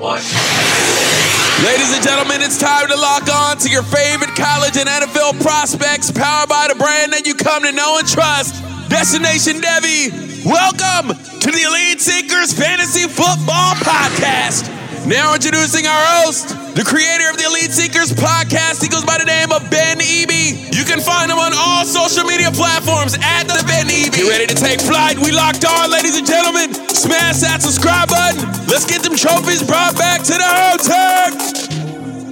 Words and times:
Ladies 0.00 1.92
and 1.92 2.02
gentlemen, 2.02 2.40
it's 2.40 2.56
time 2.56 2.88
to 2.88 2.96
lock 2.96 3.28
on 3.28 3.58
to 3.58 3.68
your 3.68 3.82
favorite 3.82 4.34
college 4.34 4.78
and 4.78 4.88
NFL 4.88 5.38
prospects, 5.42 6.10
powered 6.10 6.48
by 6.48 6.68
the 6.72 6.74
brand 6.74 7.12
that 7.12 7.26
you 7.26 7.34
come 7.34 7.64
to 7.64 7.72
know 7.72 7.98
and 7.98 8.08
trust. 8.08 8.64
Destination 8.88 9.60
Devy, 9.60 10.08
welcome 10.40 11.12
to 11.12 11.48
the 11.52 11.62
Elite 11.68 12.00
Seekers 12.00 12.50
Fantasy 12.56 13.04
Football 13.12 13.76
Podcast. 13.84 14.72
Now 15.04 15.34
introducing 15.34 15.84
our 15.84 16.04
host, 16.24 16.56
the 16.74 16.84
creator 16.86 17.28
of 17.30 17.36
the 17.36 17.46
Elite 17.46 17.72
Seekers 17.72 18.12
podcast. 18.12 18.82
He 18.82 18.88
goes 18.88 19.04
by 19.04 19.18
the 19.18 19.24
name 19.24 19.50
of 19.52 19.68
Ben 19.70 19.98
Eby. 19.98 20.70
You 20.74 20.84
can 20.84 21.00
find 21.00 21.30
him 21.30 21.38
on 21.38 21.52
all 21.54 21.84
social 21.84 22.24
media 22.24 22.50
platforms 22.50 23.14
at 23.20 23.44
the 23.44 23.58
Ben 23.66 23.86
Eby. 23.86 24.14
Get 24.14 24.28
ready 24.28 24.46
to 24.46 24.54
take 24.54 24.80
flight. 24.80 25.18
We 25.18 25.32
locked 25.32 25.64
on, 25.64 25.90
ladies 25.90 26.16
and 26.16 26.26
gentlemen. 26.26 26.74
Smash 26.88 27.40
that 27.42 27.62
subscribe 27.62 28.08
button. 28.08 28.46
Let's 28.66 28.86
get 28.86 29.02
them 29.02 29.16
trophies 29.16 29.62
brought 29.62 29.96
back 29.96 30.22
to 30.22 30.34
the 30.38 30.46
hotel. 30.46 31.34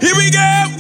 Here 0.00 0.14
we 0.14 0.30
go. 0.30 0.78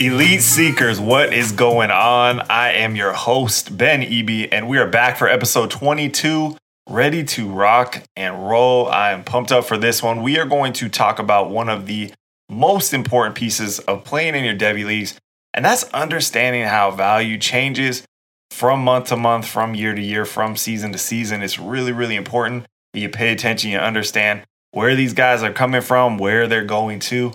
Elite 0.00 0.40
Seekers, 0.40 0.98
what 0.98 1.34
is 1.34 1.52
going 1.52 1.90
on? 1.90 2.40
I 2.48 2.72
am 2.72 2.96
your 2.96 3.12
host, 3.12 3.76
Ben 3.76 4.00
Eby, 4.00 4.48
and 4.50 4.66
we 4.66 4.78
are 4.78 4.88
back 4.88 5.18
for 5.18 5.28
episode 5.28 5.70
22, 5.70 6.56
ready 6.90 7.24
to 7.24 7.48
rock 7.48 8.02
and 8.16 8.48
roll. 8.48 8.88
I 8.88 9.12
am 9.12 9.24
pumped 9.24 9.52
up 9.52 9.64
for 9.64 9.78
this 9.78 10.02
one. 10.02 10.22
We 10.22 10.38
are 10.38 10.44
going 10.44 10.72
to 10.74 10.88
talk 10.88 11.18
about 11.18 11.50
one 11.50 11.68
of 11.68 11.86
the 11.86 12.12
most 12.48 12.92
important 12.92 13.36
pieces 13.36 13.78
of 13.80 14.04
playing 14.04 14.34
in 14.34 14.44
your 14.44 14.56
Devy 14.56 14.84
leagues, 14.84 15.18
and 15.54 15.64
that's 15.64 15.84
understanding 15.94 16.64
how 16.64 16.90
value 16.90 17.38
changes 17.38 18.02
from 18.50 18.82
month 18.82 19.06
to 19.08 19.16
month, 19.16 19.46
from 19.46 19.74
year 19.74 19.94
to 19.94 20.02
year, 20.02 20.24
from 20.24 20.56
season 20.56 20.92
to 20.92 20.98
season. 20.98 21.42
It's 21.42 21.58
really, 21.58 21.92
really 21.92 22.16
important 22.16 22.66
that 22.92 23.00
you 23.00 23.08
pay 23.08 23.32
attention, 23.32 23.70
you 23.70 23.78
understand 23.78 24.42
where 24.72 24.96
these 24.96 25.14
guys 25.14 25.42
are 25.42 25.52
coming 25.52 25.80
from, 25.80 26.18
where 26.18 26.48
they're 26.48 26.64
going 26.64 26.98
to 27.00 27.32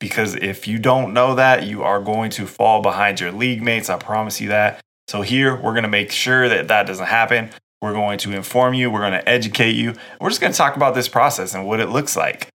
because 0.00 0.34
if 0.34 0.66
you 0.66 0.78
don't 0.78 1.12
know 1.12 1.36
that, 1.36 1.64
you 1.64 1.82
are 1.84 2.00
going 2.00 2.30
to 2.30 2.46
fall 2.46 2.82
behind 2.82 3.20
your 3.20 3.30
league 3.30 3.62
mates. 3.62 3.88
I 3.88 3.98
promise 3.98 4.40
you 4.40 4.48
that. 4.48 4.80
So, 5.06 5.22
here 5.22 5.54
we're 5.54 5.72
going 5.72 5.84
to 5.84 5.88
make 5.88 6.10
sure 6.10 6.48
that 6.48 6.68
that 6.68 6.86
doesn't 6.86 7.06
happen. 7.06 7.50
We're 7.82 7.92
going 7.92 8.18
to 8.18 8.32
inform 8.32 8.74
you, 8.74 8.90
we're 8.90 9.00
going 9.00 9.12
to 9.12 9.28
educate 9.28 9.72
you. 9.72 9.94
We're 10.20 10.28
just 10.28 10.40
going 10.40 10.52
to 10.52 10.56
talk 10.56 10.76
about 10.76 10.94
this 10.94 11.08
process 11.08 11.54
and 11.54 11.66
what 11.66 11.80
it 11.80 11.88
looks 11.88 12.16
like. 12.16 12.48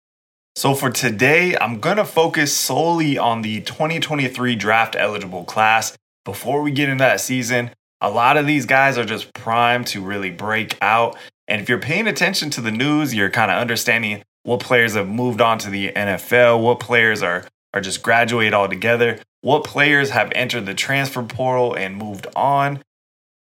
So, 0.55 0.75
for 0.75 0.91
today, 0.91 1.58
I'm 1.58 1.80
going 1.80 1.98
to 1.98 2.05
focus 2.05 2.55
solely 2.55 3.17
on 3.17 3.42
the 3.42 3.61
2023 3.61 4.55
draft 4.55 4.95
eligible 4.95 5.45
class. 5.45 5.98
Before 6.25 6.61
we 6.61 6.71
get 6.71 6.89
into 6.89 7.03
that 7.03 7.21
season, 7.21 7.71
a 8.02 8.09
lot 8.09 8.37
of 8.37 8.45
these 8.45 8.65
guys 8.65 8.98
are 8.98 9.05
just 9.05 9.33
primed 9.33 9.87
to 9.87 10.02
really 10.02 10.30
break 10.30 10.77
out. 10.81 11.17
And 11.48 11.61
if 11.61 11.69
you're 11.69 11.80
paying 11.80 12.08
attention 12.08 12.49
to 12.52 12.61
the 12.61 12.71
news, 12.71 13.15
you're 13.15 13.30
kind 13.30 13.49
of 13.49 13.58
understanding 13.58 14.23
what 14.43 14.59
players 14.59 14.93
have 14.93 15.08
moved 15.08 15.42
on 15.42 15.58
to 15.59 15.69
the 15.69 15.92
NFL, 15.92 16.61
what 16.61 16.80
players 16.80 17.23
are 17.23 17.45
are 17.73 17.81
just 17.81 18.03
graduate 18.03 18.53
altogether, 18.53 19.19
what 19.42 19.64
players 19.64 20.11
have 20.11 20.31
entered 20.36 20.65
the 20.65 20.73
transfer 20.73 21.23
portal 21.23 21.73
and 21.73 21.98
moved 21.98 22.27
on. 22.36 22.80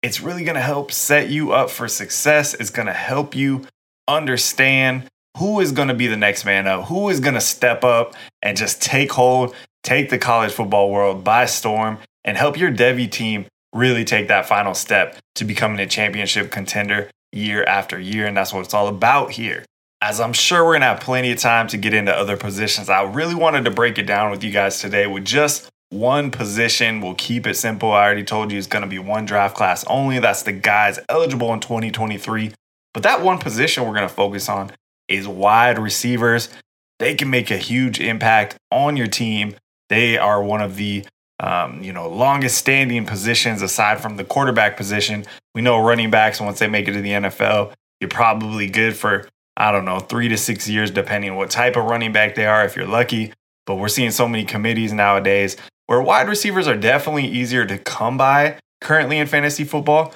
It's 0.03 0.21
really 0.21 0.45
going 0.45 0.55
to 0.55 0.63
help 0.63 0.93
set 0.93 1.29
you 1.29 1.53
up 1.53 1.71
for 1.71 1.87
success. 1.89 2.55
It's 2.55 2.71
going 2.71 2.87
to 2.87 2.93
help 2.93 3.35
you 3.35 3.67
understand 4.09 5.05
who 5.39 5.61
is 5.61 5.73
going 5.73 5.89
to 5.89 5.95
be 5.95 6.07
the 6.07 6.17
next 6.17 6.45
man 6.45 6.67
up, 6.67 6.87
who 6.87 7.09
is 7.11 7.21
going 7.21 7.35
to 7.35 7.41
step 7.41 7.85
up 7.85 8.15
and 8.43 8.57
just 8.57 8.81
take 8.81 9.13
hold, 9.13 9.55
take 9.83 10.11
the 10.11 10.19
college 10.19 10.53
football 10.53 10.91
world 10.91 11.23
by 11.23 11.47
storm, 11.47 11.99
and 12.25 12.37
help 12.37 12.59
your 12.59 12.73
Devy 12.73 13.11
team 13.11 13.47
really 13.75 14.05
take 14.05 14.29
that 14.29 14.47
final 14.47 14.75
step 14.75 15.17
to 15.37 15.45
becoming 15.45 15.79
a 15.81 15.87
championship 15.87 16.51
contender 16.51 17.11
year 17.33 17.63
after 17.65 17.99
year. 17.99 18.27
And 18.27 18.37
that's 18.37 18.53
what 18.53 18.65
it's 18.65 18.75
all 18.75 18.89
about 18.89 19.33
here 19.33 19.65
as 20.03 20.21
I'm 20.21 20.33
sure 20.33 20.65
we're 20.65 20.73
going 20.73 20.81
to 20.81 20.87
have 20.87 21.01
plenty 21.01 21.31
of 21.31 21.39
time 21.39 21.69
to 21.69 21.77
get 21.77 21.93
into 21.93 22.15
other 22.15 22.37
positions, 22.37 22.89
I 22.89 23.03
really 23.03 23.35
wanted 23.35 23.65
to 23.67 23.71
break 23.71 23.99
it 23.99 24.07
down 24.07 24.31
with 24.31 24.43
you 24.43 24.51
guys 24.51 24.81
today 24.81 25.07
with 25.07 25.25
just 25.25 25.69
one 25.91 26.31
position. 26.31 27.01
We'll 27.01 27.15
keep 27.15 27.47
it 27.47 27.55
simple. 27.55 27.93
I 27.93 28.05
already 28.05 28.25
told 28.25 28.51
you 28.51 28.59
it's 28.59 28.67
going 28.67 28.83
to 28.83 28.89
be 28.89 28.99
one 28.99 29.27
draft 29.27 29.57
class 29.57 29.85
only. 29.87 30.19
That's 30.19 30.43
the 30.43 30.53
guys 30.53 30.99
eligible 31.09 31.53
in 31.53 31.61
2023. 31.61 32.53
But 32.95 33.03
that 33.03 33.23
one 33.23 33.39
position 33.39 33.85
we're 33.85 33.95
going 33.95 34.09
to 34.09 34.15
focus 34.15 34.49
on 34.49 34.73
is 35.09 35.29
wide 35.29 35.79
receivers. 35.79 36.49
They 36.99 37.15
can 37.15 37.31
make 37.31 37.51
a 37.51 37.57
huge 37.57 38.01
impact 38.01 38.57
on 38.71 38.97
your 38.97 39.07
team. 39.07 39.57
They 39.89 40.17
are 40.17 40.43
one 40.43 40.61
of 40.61 40.77
the 40.77 41.05
um, 41.41 41.83
you 41.83 41.93
know 41.93 42.09
longest 42.09 42.59
standing 42.59 43.07
positions 43.07 43.63
aside 43.63 44.01
from 44.01 44.17
the 44.17 44.25
quarterback 44.25 44.77
position. 44.77 45.25
We 45.55 45.63
know 45.63 45.83
running 45.83 46.11
backs 46.11 46.41
once 46.41 46.59
they 46.59 46.69
make 46.69 46.87
it 46.87 46.93
to 46.93 47.01
the 47.01 47.11
NFL, 47.11 47.73
you're 48.01 48.11
probably 48.11 48.69
good 48.69 48.97
for 48.97 49.29
I 49.57 49.73
don't 49.73 49.85
know, 49.85 49.99
three 49.99 50.29
to 50.29 50.39
six 50.39 50.69
years, 50.69 50.91
depending 50.91 51.37
what 51.37 51.51
type 51.51 51.77
of 51.77 51.85
running 51.85 52.13
back 52.13 52.35
they 52.35 52.47
are, 52.47 52.65
if 52.65 52.77
you're 52.77 52.87
lucky. 52.87 53.33
But 53.67 53.77
we're 53.77 53.89
seeing 53.89 54.11
so 54.11 54.27
many 54.27 54.45
committees 54.45 54.93
nowadays 54.93 55.57
where 55.91 56.01
wide 56.01 56.29
receivers 56.29 56.69
are 56.69 56.77
definitely 56.77 57.27
easier 57.27 57.67
to 57.67 57.77
come 57.77 58.17
by 58.17 58.57
currently 58.81 59.19
in 59.19 59.27
fantasy 59.27 59.65
football, 59.65 60.15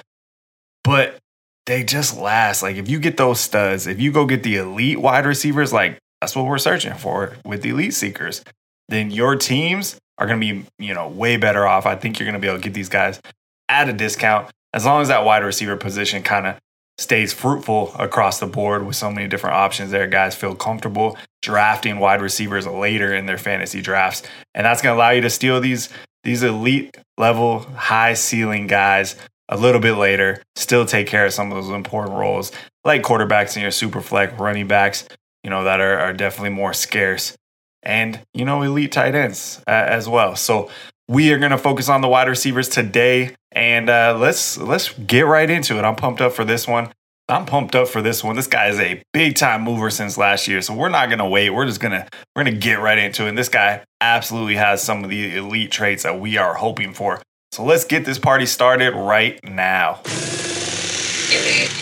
but 0.85 1.19
they 1.67 1.83
just 1.83 2.17
last. 2.17 2.63
Like 2.63 2.77
if 2.77 2.89
you 2.89 3.01
get 3.01 3.17
those 3.17 3.41
studs, 3.41 3.89
if 3.89 4.01
you 4.01 4.13
go 4.13 4.25
get 4.25 4.45
the 4.45 4.55
elite 4.55 5.01
wide 5.01 5.27
receivers, 5.27 5.73
like 5.73 5.99
that's 6.21 6.37
what 6.37 6.47
we're 6.47 6.59
searching 6.59 6.95
for 6.95 7.37
with 7.45 7.63
the 7.63 7.71
elite 7.71 7.93
seekers, 7.93 8.45
then 8.89 9.11
your 9.11 9.35
teams 9.35 9.99
are 10.17 10.29
going 10.29 10.41
to 10.41 10.55
be, 10.55 10.65
you 10.79 10.95
know, 10.95 11.09
way 11.09 11.37
better 11.39 11.67
off. 11.67 11.87
I 11.87 11.97
think 11.97 12.21
you're 12.21 12.27
going 12.27 12.35
to 12.35 12.39
be 12.39 12.47
able 12.47 12.59
to 12.59 12.63
get 12.63 12.75
these 12.75 12.89
guys 12.89 13.21
at 13.69 13.89
a 13.89 13.93
discount 13.93 14.53
as 14.73 14.85
long 14.85 15.03
as 15.03 15.09
that 15.09 15.25
wide 15.25 15.43
receiver 15.43 15.77
position 15.77 16.23
kind 16.23 16.47
of 16.47 16.57
stays 16.99 17.33
fruitful 17.33 17.93
across 17.99 18.39
the 18.39 18.47
board 18.47 18.87
with 18.87 18.95
so 18.95 19.11
many 19.11 19.27
different 19.27 19.57
options 19.57 19.91
there. 19.91 20.07
Guys 20.07 20.37
feel 20.37 20.55
comfortable 20.55 21.19
drafting 21.45 21.99
wide 21.99 22.23
receivers 22.23 22.67
later 22.67 23.15
in 23.15 23.27
their 23.27 23.39
fantasy 23.39 23.83
drafts. 23.83 24.23
And 24.55 24.65
that's 24.65 24.83
going 24.83 24.95
to 24.95 24.99
allow 24.99 25.11
you 25.11 25.21
to 25.21 25.31
steal 25.31 25.61
these 25.61 25.89
these 26.25 26.43
elite 26.43 26.97
level, 27.19 27.61
high 27.61 28.15
ceiling 28.15 28.67
guys 28.67 29.15
a 29.51 29.59
little 29.59 29.81
bit 29.81 29.95
later, 29.95 30.43
still 30.57 30.87
take 30.87 31.07
care 31.07 31.27
of 31.27 31.35
some 31.35 31.53
of 31.53 31.63
those 31.63 31.75
important 31.75 32.17
roles 32.17 32.51
like 32.83 33.03
quarterbacks 33.03 33.57
in 33.57 33.63
your 33.63 33.71
super 33.71 34.01
flex, 34.01 34.33
running 34.39 34.67
backs, 34.67 35.07
you 35.43 35.51
know, 35.51 35.65
that 35.65 35.81
are, 35.81 35.99
are 35.99 36.13
definitely 36.15 36.51
more 36.51 36.73
scarce. 36.73 37.37
And, 37.83 38.21
you 38.33 38.47
know, 38.47 38.63
elite 38.63 38.93
tight 38.93 39.15
ends 39.15 39.63
uh, 39.67 39.71
as 39.71 40.09
well. 40.09 40.35
So 40.37 40.71
we 41.09 41.33
are 41.33 41.39
going 41.39 41.51
to 41.51 41.59
focus 41.59 41.91
on 41.91 42.01
the 42.01 42.09
wide 42.09 42.29
receivers 42.29 42.69
today, 42.69 43.35
and 43.53 43.91
uh, 43.91 44.17
let's 44.19 44.57
let's 44.57 44.93
get 44.95 45.27
right 45.27 45.51
into 45.51 45.79
it. 45.79 45.85
I'm 45.85 45.97
pumped 45.97 46.23
up 46.23 46.33
for 46.33 46.45
this 46.47 46.67
one. 46.67 46.93
I'm 47.27 47.47
pumped 47.47 47.75
up 47.75 47.89
for 47.89 48.03
this 48.03 48.23
one. 48.23 48.37
This 48.37 48.47
guy 48.47 48.69
is 48.69 48.79
a 48.79 49.03
big 49.15 49.35
time 49.35 49.63
mover 49.63 49.89
since 49.89 50.19
last 50.19 50.47
year, 50.47 50.61
so 50.61 50.75
we're 50.75 50.91
not 50.91 51.09
gonna 51.09 51.27
wait. 51.27 51.49
We're 51.49 51.65
just 51.65 51.81
gonna 51.81 52.07
we're 52.37 52.45
gonna 52.45 52.59
get 52.59 52.81
right 52.81 52.99
into 52.99 53.25
it. 53.25 53.31
And 53.31 53.39
this 53.39 53.49
guy 53.49 53.83
absolutely 54.03 54.57
has 54.57 54.83
some 54.83 55.03
of 55.03 55.09
the 55.09 55.35
elite 55.39 55.71
traits 55.71 56.03
that 56.03 56.21
we 56.21 56.37
are 56.37 56.53
hoping 56.53 56.93
for. 56.93 57.23
So 57.53 57.65
let's 57.65 57.87
get 57.87 58.05
this 58.05 58.19
party 58.19 58.45
started 58.45 58.93
right 58.93 59.43
now. 59.43 60.01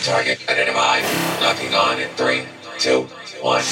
Target 0.05 0.49
identified. 0.49 1.03
Locking 1.43 1.75
on 1.75 1.99
in 1.99 2.09
three, 2.11 2.45
two, 2.79 3.09
one. 3.41 3.63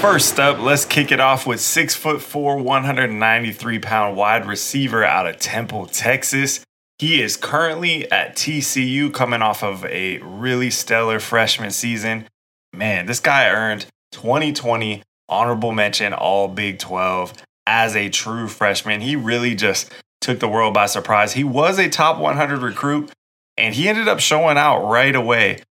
First 0.00 0.40
up, 0.40 0.58
let's 0.58 0.86
kick 0.86 1.12
it 1.12 1.20
off 1.20 1.46
with 1.46 1.60
six 1.60 1.94
foot 1.94 2.22
four, 2.22 2.56
193 2.56 3.78
pound 3.78 4.16
wide 4.16 4.46
receiver 4.46 5.04
out 5.04 5.26
of 5.26 5.38
Temple, 5.38 5.84
Texas. 5.84 6.64
He 7.00 7.22
is 7.22 7.38
currently 7.38 8.12
at 8.12 8.36
TCU 8.36 9.10
coming 9.10 9.40
off 9.40 9.64
of 9.64 9.86
a 9.86 10.18
really 10.18 10.68
stellar 10.68 11.18
freshman 11.18 11.70
season. 11.70 12.28
Man, 12.74 13.06
this 13.06 13.20
guy 13.20 13.48
earned 13.48 13.86
2020 14.12 15.02
honorable 15.26 15.72
mention 15.72 16.12
all 16.12 16.46
Big 16.46 16.78
12 16.78 17.32
as 17.66 17.96
a 17.96 18.10
true 18.10 18.48
freshman. 18.48 19.00
He 19.00 19.16
really 19.16 19.54
just 19.54 19.90
took 20.20 20.40
the 20.40 20.48
world 20.48 20.74
by 20.74 20.84
surprise. 20.84 21.32
He 21.32 21.42
was 21.42 21.78
a 21.78 21.88
top 21.88 22.18
100 22.18 22.60
recruit, 22.60 23.10
and 23.56 23.74
he 23.74 23.88
ended 23.88 24.06
up 24.06 24.20
showing 24.20 24.58
out 24.58 24.86
right 24.86 25.16
away. 25.16 25.62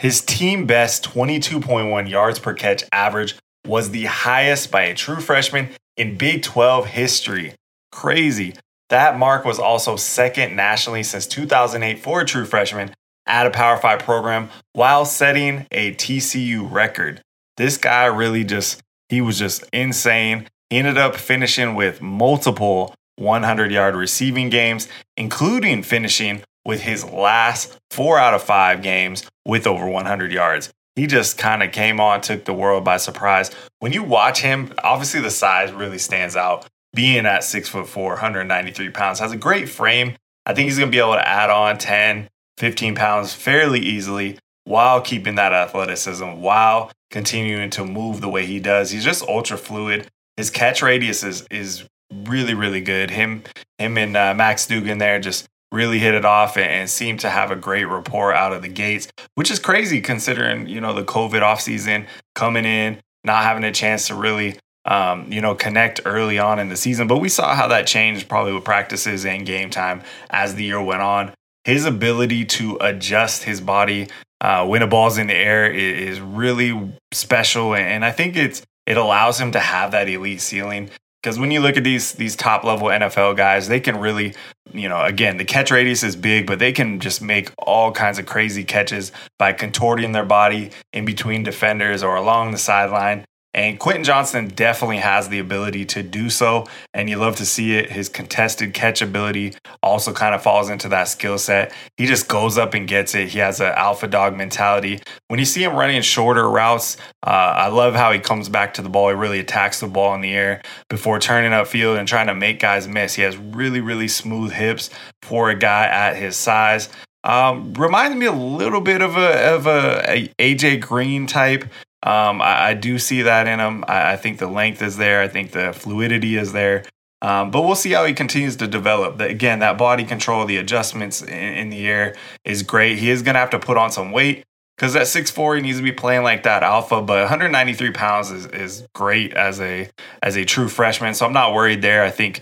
His 0.00 0.20
team 0.20 0.66
best 0.66 1.04
22.1 1.04 2.10
yards 2.10 2.40
per 2.40 2.54
catch 2.54 2.82
average 2.90 3.36
was 3.64 3.90
the 3.90 4.06
highest 4.06 4.72
by 4.72 4.82
a 4.82 4.96
true 4.96 5.20
freshman 5.20 5.68
in 5.96 6.18
Big 6.18 6.42
12 6.42 6.86
history. 6.86 7.54
Crazy. 7.92 8.54
That 8.92 9.18
mark 9.18 9.46
was 9.46 9.58
also 9.58 9.96
second 9.96 10.54
nationally 10.54 11.02
since 11.02 11.26
2008 11.26 11.98
for 12.00 12.20
a 12.20 12.26
true 12.26 12.44
freshman 12.44 12.94
at 13.24 13.46
a 13.46 13.50
Power 13.50 13.78
5 13.78 14.00
program 14.00 14.50
while 14.74 15.06
setting 15.06 15.66
a 15.72 15.94
TCU 15.94 16.70
record. 16.70 17.22
This 17.56 17.78
guy 17.78 18.04
really 18.04 18.44
just, 18.44 18.82
he 19.08 19.22
was 19.22 19.38
just 19.38 19.64
insane. 19.72 20.46
He 20.68 20.76
ended 20.76 20.98
up 20.98 21.16
finishing 21.16 21.74
with 21.74 22.02
multiple 22.02 22.94
100 23.16 23.72
yard 23.72 23.96
receiving 23.96 24.50
games, 24.50 24.88
including 25.16 25.82
finishing 25.82 26.42
with 26.66 26.82
his 26.82 27.02
last 27.02 27.78
four 27.90 28.18
out 28.18 28.34
of 28.34 28.42
five 28.42 28.82
games 28.82 29.24
with 29.46 29.66
over 29.66 29.88
100 29.88 30.30
yards. 30.30 30.70
He 30.96 31.06
just 31.06 31.38
kind 31.38 31.62
of 31.62 31.72
came 31.72 31.98
on, 31.98 32.20
took 32.20 32.44
the 32.44 32.52
world 32.52 32.84
by 32.84 32.98
surprise. 32.98 33.50
When 33.78 33.94
you 33.94 34.02
watch 34.02 34.42
him, 34.42 34.74
obviously 34.84 35.20
the 35.22 35.30
size 35.30 35.72
really 35.72 35.96
stands 35.96 36.36
out. 36.36 36.68
Being 36.94 37.26
at 37.26 37.44
six 37.44 37.68
foot 37.68 37.88
four, 37.88 38.10
193 38.10 38.90
pounds, 38.90 39.18
has 39.20 39.32
a 39.32 39.36
great 39.36 39.68
frame. 39.68 40.16
I 40.44 40.54
think 40.54 40.66
he's 40.66 40.78
going 40.78 40.90
to 40.90 40.94
be 40.94 40.98
able 40.98 41.14
to 41.14 41.26
add 41.26 41.50
on 41.50 41.78
10, 41.78 42.28
15 42.58 42.94
pounds 42.94 43.32
fairly 43.32 43.80
easily 43.80 44.38
while 44.64 45.00
keeping 45.00 45.36
that 45.36 45.52
athleticism, 45.52 46.40
while 46.40 46.90
continuing 47.10 47.70
to 47.70 47.84
move 47.84 48.20
the 48.20 48.28
way 48.28 48.46
he 48.46 48.60
does. 48.60 48.90
He's 48.90 49.04
just 49.04 49.22
ultra 49.22 49.56
fluid. 49.56 50.08
His 50.36 50.50
catch 50.50 50.82
radius 50.82 51.22
is, 51.22 51.46
is 51.50 51.84
really, 52.12 52.54
really 52.54 52.80
good. 52.80 53.10
Him, 53.10 53.44
him 53.78 53.96
and 53.98 54.16
uh, 54.16 54.34
Max 54.34 54.66
Duggan 54.66 54.98
there 54.98 55.20
just 55.20 55.48
really 55.72 55.98
hit 55.98 56.14
it 56.14 56.24
off 56.24 56.56
and, 56.56 56.66
and 56.66 56.90
seemed 56.90 57.20
to 57.20 57.30
have 57.30 57.50
a 57.50 57.56
great 57.56 57.84
rapport 57.84 58.32
out 58.32 58.52
of 58.52 58.62
the 58.62 58.68
gates, 58.68 59.08
which 59.34 59.50
is 59.50 59.58
crazy 59.58 60.00
considering, 60.00 60.66
you 60.68 60.80
know, 60.80 60.92
the 60.92 61.04
COVID 61.04 61.40
offseason 61.40 62.06
coming 62.34 62.64
in, 62.64 63.00
not 63.24 63.44
having 63.44 63.64
a 63.64 63.72
chance 63.72 64.06
to 64.08 64.14
really, 64.14 64.56
um, 64.84 65.30
you 65.32 65.40
know, 65.40 65.54
connect 65.54 66.00
early 66.04 66.38
on 66.38 66.58
in 66.58 66.68
the 66.68 66.76
season. 66.76 67.06
But 67.06 67.18
we 67.18 67.28
saw 67.28 67.54
how 67.54 67.68
that 67.68 67.86
changed 67.86 68.28
probably 68.28 68.52
with 68.52 68.64
practices 68.64 69.24
and 69.24 69.46
game 69.46 69.70
time 69.70 70.02
as 70.30 70.54
the 70.54 70.64
year 70.64 70.82
went 70.82 71.02
on. 71.02 71.32
His 71.64 71.84
ability 71.84 72.44
to 72.46 72.76
adjust 72.80 73.44
his 73.44 73.60
body 73.60 74.08
uh, 74.40 74.66
when 74.66 74.82
a 74.82 74.86
ball's 74.88 75.18
in 75.18 75.28
the 75.28 75.36
air 75.36 75.70
is, 75.70 76.16
is 76.16 76.20
really 76.20 76.92
special. 77.12 77.74
And 77.74 78.04
I 78.04 78.10
think 78.10 78.36
it's, 78.36 78.62
it 78.86 78.96
allows 78.96 79.40
him 79.40 79.52
to 79.52 79.60
have 79.60 79.92
that 79.92 80.08
elite 80.08 80.40
ceiling 80.40 80.90
because 81.22 81.38
when 81.38 81.52
you 81.52 81.60
look 81.60 81.76
at 81.76 81.84
these 81.84 82.12
these 82.12 82.34
top 82.34 82.64
level 82.64 82.88
NFL 82.88 83.36
guys, 83.36 83.68
they 83.68 83.78
can 83.78 83.98
really, 84.00 84.34
you 84.72 84.88
know, 84.88 85.02
again, 85.04 85.36
the 85.36 85.44
catch 85.44 85.70
radius 85.70 86.02
is 86.02 86.16
big, 86.16 86.46
but 86.46 86.58
they 86.58 86.72
can 86.72 86.98
just 86.98 87.22
make 87.22 87.50
all 87.58 87.92
kinds 87.92 88.18
of 88.18 88.26
crazy 88.26 88.64
catches 88.64 89.12
by 89.38 89.52
contorting 89.52 90.12
their 90.12 90.24
body 90.24 90.70
in 90.92 91.04
between 91.04 91.44
defenders 91.44 92.02
or 92.02 92.16
along 92.16 92.50
the 92.50 92.58
sideline. 92.58 93.24
And 93.54 93.78
Quentin 93.78 94.02
Johnston 94.02 94.48
definitely 94.48 94.98
has 94.98 95.28
the 95.28 95.38
ability 95.38 95.84
to 95.86 96.02
do 96.02 96.30
so. 96.30 96.66
And 96.94 97.10
you 97.10 97.18
love 97.18 97.36
to 97.36 97.46
see 97.46 97.74
it. 97.74 97.90
His 97.90 98.08
contested 98.08 98.72
catch 98.72 99.02
ability 99.02 99.54
also 99.82 100.12
kind 100.12 100.34
of 100.34 100.42
falls 100.42 100.70
into 100.70 100.88
that 100.88 101.04
skill 101.04 101.36
set. 101.36 101.72
He 101.98 102.06
just 102.06 102.28
goes 102.28 102.56
up 102.56 102.72
and 102.72 102.88
gets 102.88 103.14
it. 103.14 103.28
He 103.28 103.40
has 103.40 103.60
an 103.60 103.72
alpha 103.76 104.08
dog 104.08 104.36
mentality. 104.36 105.00
When 105.28 105.38
you 105.38 105.44
see 105.44 105.62
him 105.62 105.74
running 105.74 106.00
shorter 106.02 106.48
routes, 106.48 106.96
uh, 107.26 107.30
I 107.30 107.68
love 107.68 107.94
how 107.94 108.10
he 108.12 108.20
comes 108.20 108.48
back 108.48 108.74
to 108.74 108.82
the 108.82 108.88
ball. 108.88 109.08
He 109.10 109.14
really 109.14 109.40
attacks 109.40 109.80
the 109.80 109.86
ball 109.86 110.14
in 110.14 110.22
the 110.22 110.32
air 110.32 110.62
before 110.88 111.18
turning 111.18 111.52
upfield 111.52 111.98
and 111.98 112.08
trying 112.08 112.28
to 112.28 112.34
make 112.34 112.58
guys 112.58 112.88
miss. 112.88 113.14
He 113.14 113.22
has 113.22 113.36
really, 113.36 113.80
really 113.80 114.08
smooth 114.08 114.52
hips 114.52 114.88
for 115.20 115.50
a 115.50 115.54
guy 115.54 115.86
at 115.86 116.16
his 116.16 116.36
size. 116.36 116.88
Um, 117.24 117.74
reminds 117.74 118.16
me 118.16 118.26
a 118.26 118.32
little 118.32 118.80
bit 118.80 119.00
of 119.00 119.16
a 119.16 119.54
of 119.54 119.66
a, 119.66 120.04
a 120.08 120.28
AJ 120.40 120.80
Green 120.80 121.26
type. 121.26 121.64
Um, 122.04 122.42
I, 122.42 122.70
I, 122.70 122.74
do 122.74 122.98
see 122.98 123.22
that 123.22 123.46
in 123.46 123.60
him. 123.60 123.84
I, 123.86 124.14
I, 124.14 124.16
think 124.16 124.38
the 124.38 124.48
length 124.48 124.82
is 124.82 124.96
there. 124.96 125.20
I 125.20 125.28
think 125.28 125.52
the 125.52 125.72
fluidity 125.72 126.36
is 126.36 126.52
there. 126.52 126.82
Um, 127.20 127.52
but 127.52 127.62
we'll 127.62 127.76
see 127.76 127.92
how 127.92 128.04
he 128.04 128.12
continues 128.12 128.56
to 128.56 128.66
develop. 128.66 129.18
The, 129.18 129.28
again, 129.28 129.60
that 129.60 129.78
body 129.78 130.04
control, 130.04 130.44
the 130.44 130.56
adjustments 130.56 131.22
in, 131.22 131.28
in 131.28 131.70
the 131.70 131.86
air 131.86 132.16
is 132.44 132.64
great. 132.64 132.98
He 132.98 133.08
is 133.08 133.22
going 133.22 133.34
to 133.34 133.40
have 133.40 133.50
to 133.50 133.60
put 133.60 133.76
on 133.76 133.92
some 133.92 134.10
weight 134.10 134.44
because 134.76 134.96
at 134.96 135.02
6'4 135.02 135.56
he 135.56 135.62
needs 135.62 135.78
to 135.78 135.84
be 135.84 135.92
playing 135.92 136.22
like 136.22 136.42
that 136.42 136.62
alpha 136.62 137.00
but 137.00 137.20
193 137.20 137.92
pounds 137.92 138.30
is, 138.30 138.46
is 138.46 138.86
great 138.94 139.32
as 139.34 139.60
a 139.60 139.88
as 140.22 140.36
a 140.36 140.44
true 140.44 140.68
freshman 140.68 141.14
so 141.14 141.26
i'm 141.26 141.32
not 141.32 141.54
worried 141.54 141.82
there 141.82 142.02
i 142.02 142.10
think 142.10 142.40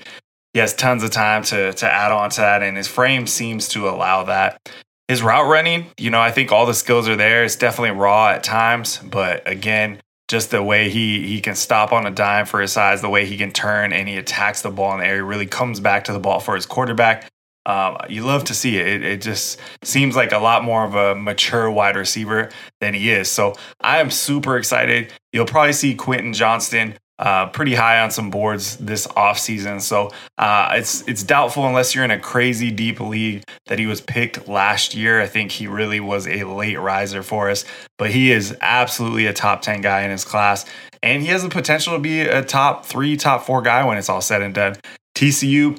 he 0.55 0.61
has 0.61 0.75
tons 0.75 1.03
of 1.03 1.11
time 1.11 1.43
to 1.43 1.73
to 1.75 1.93
add 1.93 2.13
on 2.13 2.31
to 2.31 2.41
that 2.41 2.63
and 2.63 2.77
his 2.77 2.89
frame 2.89 3.27
seems 3.27 3.69
to 3.69 3.89
allow 3.89 4.25
that 4.25 4.71
his 5.11 5.25
route 5.25 5.49
running, 5.49 5.87
you 5.99 6.09
know, 6.09 6.21
I 6.21 6.31
think 6.31 6.53
all 6.53 6.67
the 6.67 6.73
skills 6.73 7.09
are 7.09 7.17
there. 7.17 7.43
It's 7.43 7.57
definitely 7.57 7.99
raw 7.99 8.29
at 8.29 8.45
times, 8.45 8.99
but 8.99 9.43
again, 9.45 10.01
just 10.29 10.53
the 10.53 10.63
way 10.63 10.89
he 10.89 11.27
he 11.27 11.41
can 11.41 11.57
stop 11.57 11.93
on 11.93 12.07
a 12.07 12.13
dime 12.13 12.47
for 12.47 12.61
his 12.61 12.71
size, 12.71 13.03
the 13.03 13.09
way 13.09 13.27
he 13.27 13.37
can 13.37 13.51
turn 13.51 13.93
and 13.93 14.09
he 14.09 14.17
attacks 14.17 14.63
the 14.63 14.71
ball 14.71 14.95
in 14.95 15.01
the 15.01 15.07
air, 15.07 15.25
really 15.25 15.47
comes 15.47 15.81
back 15.81 16.05
to 16.05 16.13
the 16.13 16.21
ball 16.21 16.39
for 16.39 16.55
his 16.55 16.65
quarterback. 16.65 17.29
Um, 17.67 17.97
you 18.09 18.25
love 18.25 18.45
to 18.45 18.55
see 18.55 18.79
it. 18.79 18.87
it. 18.87 19.03
It 19.05 19.21
just 19.21 19.59
seems 19.83 20.15
like 20.15 20.31
a 20.31 20.39
lot 20.39 20.63
more 20.63 20.85
of 20.85 20.95
a 20.95 21.17
mature 21.17 21.69
wide 21.69 21.97
receiver 21.97 22.49
than 22.81 22.95
he 22.95 23.11
is. 23.11 23.29
So 23.29 23.55
I 23.81 23.99
am 23.99 24.13
super 24.13 24.57
excited. 24.59 25.13
You'll 25.33 25.45
probably 25.45 25.73
see 25.73 25.97
Quentin 25.97 26.35
Johnston 26.35 26.95
uh, 27.21 27.47
pretty 27.51 27.75
high 27.75 28.01
on 28.01 28.11
some 28.11 28.31
boards 28.31 28.79
this 28.79 29.07
offseason. 29.09 29.81
So 29.83 30.11
uh, 30.39 30.71
it's 30.73 31.07
it's 31.07 31.23
doubtful 31.23 31.67
unless 31.67 31.95
you're 31.95 32.05
in 32.05 32.11
a 32.11 32.19
crazy 32.19 32.71
deep 32.71 32.99
league 32.99 33.45
that 33.67 33.79
he 33.79 33.85
was 33.85 34.01
picked 34.01 34.49
last 34.49 34.95
year. 34.95 35.21
I 35.21 35.27
think 35.27 35.53
he 35.53 35.67
really 35.67 36.01
was 36.01 36.27
a 36.27 36.45
late 36.45 36.81
riser 36.81 37.23
for 37.23 37.51
us, 37.51 37.67
but 37.99 38.11
he 38.11 38.33
is 38.33 38.57
absolutely 38.63 39.27
a 39.27 39.35
top 39.35 39.61
10 39.61 39.83
guy 39.83 40.01
in 40.03 40.11
his 40.11 40.25
class. 40.25 40.65
And 41.03 41.23
he 41.23 41.29
has 41.29 41.43
the 41.43 41.51
potential 41.51 41.93
to 41.93 41.99
be 41.99 42.23
a 42.23 42.43
top 42.43 42.87
three, 42.87 43.19
top 43.19 43.45
four 43.45 43.61
guy 43.61 43.85
when 43.85 43.99
it's 43.99 44.09
all 44.09 44.23
said 44.23 44.41
and 44.41 44.55
done. 44.55 44.77
TCU, 45.15 45.79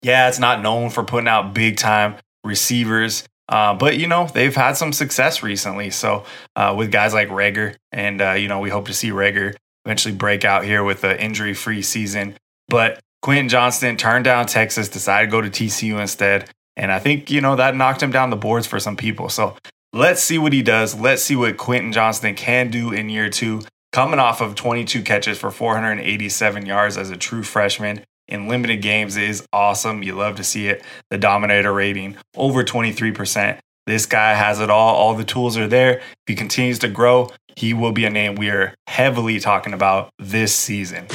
yeah, 0.00 0.28
it's 0.28 0.38
not 0.38 0.62
known 0.62 0.88
for 0.88 1.04
putting 1.04 1.28
out 1.28 1.52
big 1.52 1.76
time 1.76 2.16
receivers. 2.44 3.24
Uh, 3.46 3.74
but 3.74 3.98
you 3.98 4.06
know 4.06 4.26
they've 4.32 4.56
had 4.56 4.78
some 4.78 4.94
success 4.94 5.42
recently, 5.42 5.90
so 5.90 6.24
uh, 6.56 6.74
with 6.74 6.90
guys 6.90 7.12
like 7.12 7.28
Reagor, 7.28 7.74
and 7.90 8.22
uh, 8.22 8.32
you 8.32 8.48
know 8.48 8.60
we 8.60 8.70
hope 8.70 8.86
to 8.86 8.94
see 8.94 9.10
Reagor 9.10 9.54
eventually 9.84 10.14
break 10.14 10.44
out 10.44 10.64
here 10.64 10.84
with 10.84 11.04
an 11.04 11.18
injury 11.18 11.54
free 11.54 11.82
season. 11.82 12.36
But 12.68 13.00
Quentin 13.22 13.48
Johnston 13.48 13.96
turned 13.96 14.24
down 14.24 14.46
Texas, 14.46 14.88
decided 14.88 15.26
to 15.26 15.30
go 15.30 15.40
to 15.40 15.50
TCU 15.50 16.00
instead. 16.00 16.50
And 16.76 16.90
I 16.90 16.98
think, 16.98 17.30
you 17.30 17.40
know, 17.40 17.56
that 17.56 17.76
knocked 17.76 18.02
him 18.02 18.12
down 18.12 18.30
the 18.30 18.36
boards 18.36 18.66
for 18.66 18.80
some 18.80 18.96
people. 18.96 19.28
So 19.28 19.56
let's 19.92 20.22
see 20.22 20.38
what 20.38 20.52
he 20.52 20.62
does. 20.62 20.98
Let's 20.98 21.22
see 21.22 21.36
what 21.36 21.56
Quentin 21.56 21.92
Johnston 21.92 22.34
can 22.34 22.70
do 22.70 22.92
in 22.92 23.08
year 23.08 23.28
two, 23.28 23.62
coming 23.92 24.18
off 24.18 24.40
of 24.40 24.54
22 24.54 25.02
catches 25.02 25.38
for 25.38 25.50
487 25.50 26.66
yards 26.66 26.96
as 26.96 27.10
a 27.10 27.16
true 27.16 27.42
freshman 27.42 28.04
in 28.28 28.48
limited 28.48 28.82
games 28.82 29.16
is 29.16 29.46
awesome. 29.52 30.02
You 30.02 30.14
love 30.14 30.36
to 30.36 30.44
see 30.44 30.68
it. 30.68 30.82
The 31.10 31.18
dominator 31.18 31.72
rating 31.72 32.16
over 32.36 32.64
23%. 32.64 33.58
This 33.86 34.06
guy 34.06 34.34
has 34.34 34.60
it 34.60 34.70
all. 34.70 34.94
All 34.94 35.14
the 35.14 35.24
tools 35.24 35.56
are 35.58 35.66
there. 35.66 35.98
If 35.98 36.04
he 36.26 36.34
continues 36.34 36.78
to 36.80 36.88
grow, 36.88 37.30
he 37.56 37.74
will 37.74 37.92
be 37.92 38.04
a 38.04 38.10
name 38.10 38.34
we 38.34 38.50
are 38.50 38.74
heavily 38.86 39.40
talking 39.40 39.72
about 39.72 40.10
this 40.18 40.54
season. 40.54 41.06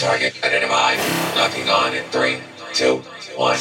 Target 0.00 0.42
identified. 0.42 0.98
Locking 1.36 1.68
on 1.68 1.94
in 1.94 2.02
three, 2.04 2.38
two, 2.72 3.02
one. 3.36 3.58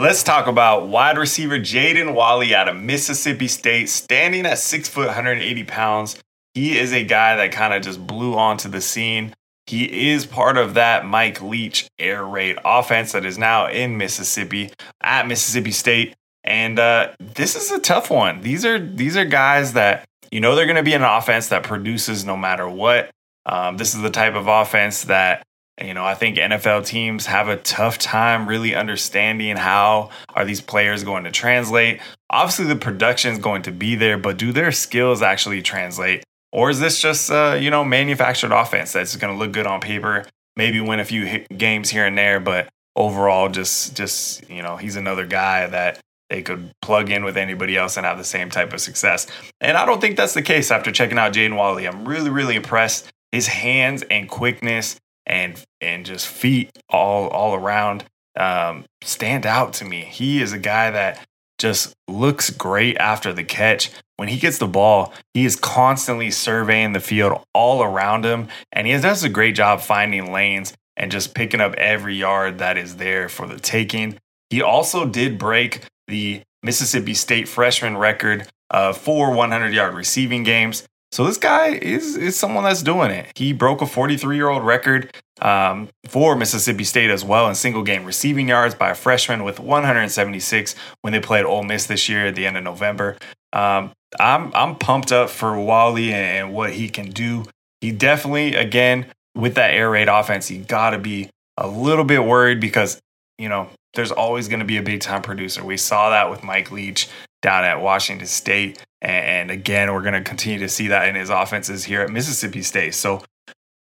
Let's 0.00 0.22
talk 0.22 0.46
about 0.46 0.88
wide 0.88 1.18
receiver 1.18 1.58
Jaden 1.58 2.14
Walley 2.14 2.54
out 2.54 2.68
of 2.68 2.76
Mississippi 2.76 3.48
State, 3.48 3.90
standing 3.90 4.46
at 4.46 4.58
six 4.58 4.88
foot, 4.88 5.06
180 5.06 5.64
pounds. 5.64 6.22
He 6.54 6.78
is 6.78 6.92
a 6.92 7.04
guy 7.04 7.36
that 7.36 7.52
kind 7.52 7.74
of 7.74 7.82
just 7.82 8.06
blew 8.06 8.34
onto 8.34 8.68
the 8.70 8.80
scene. 8.80 9.34
He 9.66 10.10
is 10.10 10.24
part 10.24 10.56
of 10.56 10.72
that 10.74 11.04
Mike 11.04 11.42
Leach 11.42 11.86
air 11.98 12.24
raid 12.24 12.58
offense 12.64 13.12
that 13.12 13.26
is 13.26 13.36
now 13.36 13.68
in 13.68 13.98
Mississippi 13.98 14.70
at 15.02 15.28
Mississippi 15.28 15.72
State. 15.72 16.14
And 16.44 16.78
uh, 16.78 17.12
this 17.18 17.56
is 17.56 17.70
a 17.70 17.80
tough 17.80 18.10
one. 18.10 18.40
These 18.40 18.64
are 18.64 18.78
these 18.78 19.16
are 19.16 19.24
guys 19.24 19.72
that 19.74 20.04
you 20.30 20.40
know 20.40 20.54
they're 20.54 20.66
going 20.66 20.76
to 20.76 20.82
be 20.82 20.94
an 20.94 21.02
offense 21.02 21.48
that 21.48 21.62
produces 21.62 22.24
no 22.24 22.36
matter 22.36 22.68
what. 22.68 23.10
Um, 23.46 23.76
this 23.76 23.94
is 23.94 24.02
the 24.02 24.10
type 24.10 24.34
of 24.34 24.46
offense 24.46 25.04
that 25.04 25.42
you 25.82 25.94
know 25.94 26.04
I 26.04 26.14
think 26.14 26.36
NFL 26.36 26.86
teams 26.86 27.26
have 27.26 27.48
a 27.48 27.56
tough 27.56 27.98
time 27.98 28.48
really 28.48 28.74
understanding 28.74 29.56
how 29.56 30.10
are 30.34 30.44
these 30.44 30.60
players 30.60 31.04
going 31.04 31.24
to 31.24 31.30
translate. 31.30 32.00
Obviously, 32.30 32.66
the 32.66 32.76
production 32.76 33.32
is 33.32 33.38
going 33.38 33.62
to 33.62 33.72
be 33.72 33.94
there, 33.94 34.18
but 34.18 34.36
do 34.36 34.52
their 34.52 34.72
skills 34.72 35.22
actually 35.22 35.62
translate? 35.62 36.22
Or 36.52 36.70
is 36.70 36.80
this 36.80 37.00
just 37.00 37.30
uh, 37.30 37.58
you 37.60 37.70
know 37.70 37.84
manufactured 37.84 38.52
offense 38.52 38.92
that's 38.92 39.16
going 39.16 39.32
to 39.32 39.38
look 39.38 39.52
good 39.52 39.66
on 39.66 39.80
paper, 39.80 40.24
maybe 40.56 40.80
win 40.80 41.00
a 41.00 41.04
few 41.04 41.44
games 41.56 41.90
here 41.90 42.06
and 42.06 42.16
there, 42.16 42.40
but 42.40 42.68
overall 42.96 43.48
just 43.48 43.96
just 43.96 44.48
you 44.50 44.62
know 44.62 44.76
he's 44.76 44.96
another 44.96 45.24
guy 45.24 45.66
that 45.66 46.00
they 46.30 46.42
could 46.42 46.70
plug 46.82 47.10
in 47.10 47.24
with 47.24 47.36
anybody 47.36 47.76
else 47.76 47.96
and 47.96 48.04
have 48.04 48.18
the 48.18 48.24
same 48.24 48.50
type 48.50 48.72
of 48.72 48.80
success. 48.80 49.26
And 49.60 49.76
I 49.76 49.86
don't 49.86 50.00
think 50.00 50.16
that's 50.16 50.34
the 50.34 50.42
case 50.42 50.70
after 50.70 50.92
checking 50.92 51.18
out 51.18 51.32
Jaden 51.32 51.56
Walley. 51.56 51.86
I'm 51.86 52.06
really, 52.06 52.30
really 52.30 52.56
impressed. 52.56 53.10
His 53.32 53.46
hands 53.46 54.02
and 54.10 54.28
quickness 54.28 54.96
and 55.26 55.62
and 55.80 56.06
just 56.06 56.26
feet 56.26 56.70
all 56.88 57.28
all 57.28 57.54
around 57.54 58.04
um, 58.38 58.84
stand 59.02 59.46
out 59.46 59.74
to 59.74 59.84
me. 59.84 60.02
He 60.02 60.40
is 60.40 60.52
a 60.52 60.58
guy 60.58 60.90
that 60.90 61.24
just 61.58 61.92
looks 62.06 62.50
great 62.50 62.96
after 62.98 63.32
the 63.32 63.44
catch. 63.44 63.90
When 64.16 64.28
he 64.28 64.38
gets 64.38 64.58
the 64.58 64.66
ball, 64.66 65.12
he 65.34 65.44
is 65.44 65.56
constantly 65.56 66.30
surveying 66.30 66.92
the 66.92 67.00
field 67.00 67.40
all 67.52 67.82
around 67.82 68.24
him, 68.24 68.48
and 68.72 68.86
he 68.86 68.96
does 68.96 69.24
a 69.24 69.28
great 69.28 69.54
job 69.54 69.80
finding 69.80 70.32
lanes 70.32 70.72
and 70.96 71.12
just 71.12 71.34
picking 71.34 71.60
up 71.60 71.74
every 71.74 72.16
yard 72.16 72.58
that 72.58 72.78
is 72.78 72.96
there 72.96 73.28
for 73.28 73.46
the 73.46 73.58
taking. 73.58 74.18
He 74.50 74.62
also 74.62 75.04
did 75.06 75.38
break 75.38 75.82
the 76.08 76.42
Mississippi 76.62 77.14
State 77.14 77.48
freshman 77.48 77.96
record 77.96 78.48
uh, 78.70 78.92
for 78.92 79.32
100 79.32 79.72
yard 79.72 79.94
receiving 79.94 80.42
games. 80.42 80.86
So 81.10 81.24
this 81.24 81.38
guy 81.38 81.68
is 81.68 82.16
is 82.16 82.36
someone 82.36 82.64
that's 82.64 82.82
doing 82.82 83.10
it. 83.10 83.26
He 83.34 83.52
broke 83.52 83.80
a 83.80 83.86
43 83.86 84.36
year 84.36 84.48
old 84.48 84.64
record 84.64 85.10
um, 85.40 85.88
for 86.06 86.36
Mississippi 86.36 86.84
State 86.84 87.10
as 87.10 87.24
well 87.24 87.48
in 87.48 87.54
single 87.54 87.82
game 87.82 88.04
receiving 88.04 88.48
yards 88.48 88.74
by 88.74 88.90
a 88.90 88.94
freshman 88.94 89.42
with 89.42 89.58
176 89.58 90.74
when 91.00 91.12
they 91.12 91.20
played 91.20 91.44
Ole 91.44 91.62
Miss 91.62 91.86
this 91.86 92.08
year 92.08 92.26
at 92.26 92.34
the 92.34 92.46
end 92.46 92.56
of 92.58 92.64
November. 92.64 93.16
Um, 93.52 93.92
I'm 94.20 94.52
I'm 94.54 94.76
pumped 94.76 95.12
up 95.12 95.30
for 95.30 95.58
Walley 95.58 96.12
and 96.12 96.52
what 96.52 96.72
he 96.74 96.88
can 96.90 97.10
do. 97.10 97.44
He 97.80 97.90
definitely 97.90 98.54
again 98.54 99.06
with 99.34 99.54
that 99.54 99.72
air 99.72 99.90
raid 99.90 100.08
offense, 100.08 100.50
you 100.50 100.62
got 100.62 100.90
to 100.90 100.98
be 100.98 101.30
a 101.56 101.68
little 101.68 102.04
bit 102.04 102.24
worried 102.24 102.60
because 102.60 103.00
you 103.38 103.48
know 103.48 103.70
there's 103.94 104.12
always 104.12 104.48
going 104.48 104.60
to 104.60 104.66
be 104.66 104.76
a 104.76 104.82
big 104.82 105.00
time 105.00 105.22
producer. 105.22 105.64
We 105.64 105.76
saw 105.76 106.10
that 106.10 106.30
with 106.30 106.44
Mike 106.44 106.70
Leach 106.70 107.08
down 107.42 107.64
at 107.64 107.80
Washington 107.80 108.26
State. 108.26 108.84
And 109.00 109.50
again, 109.50 109.92
we're 109.92 110.02
going 110.02 110.14
to 110.14 110.22
continue 110.22 110.58
to 110.60 110.68
see 110.68 110.88
that 110.88 111.08
in 111.08 111.14
his 111.14 111.30
offenses 111.30 111.84
here 111.84 112.02
at 112.02 112.10
Mississippi 112.10 112.62
State. 112.62 112.94
So 112.94 113.22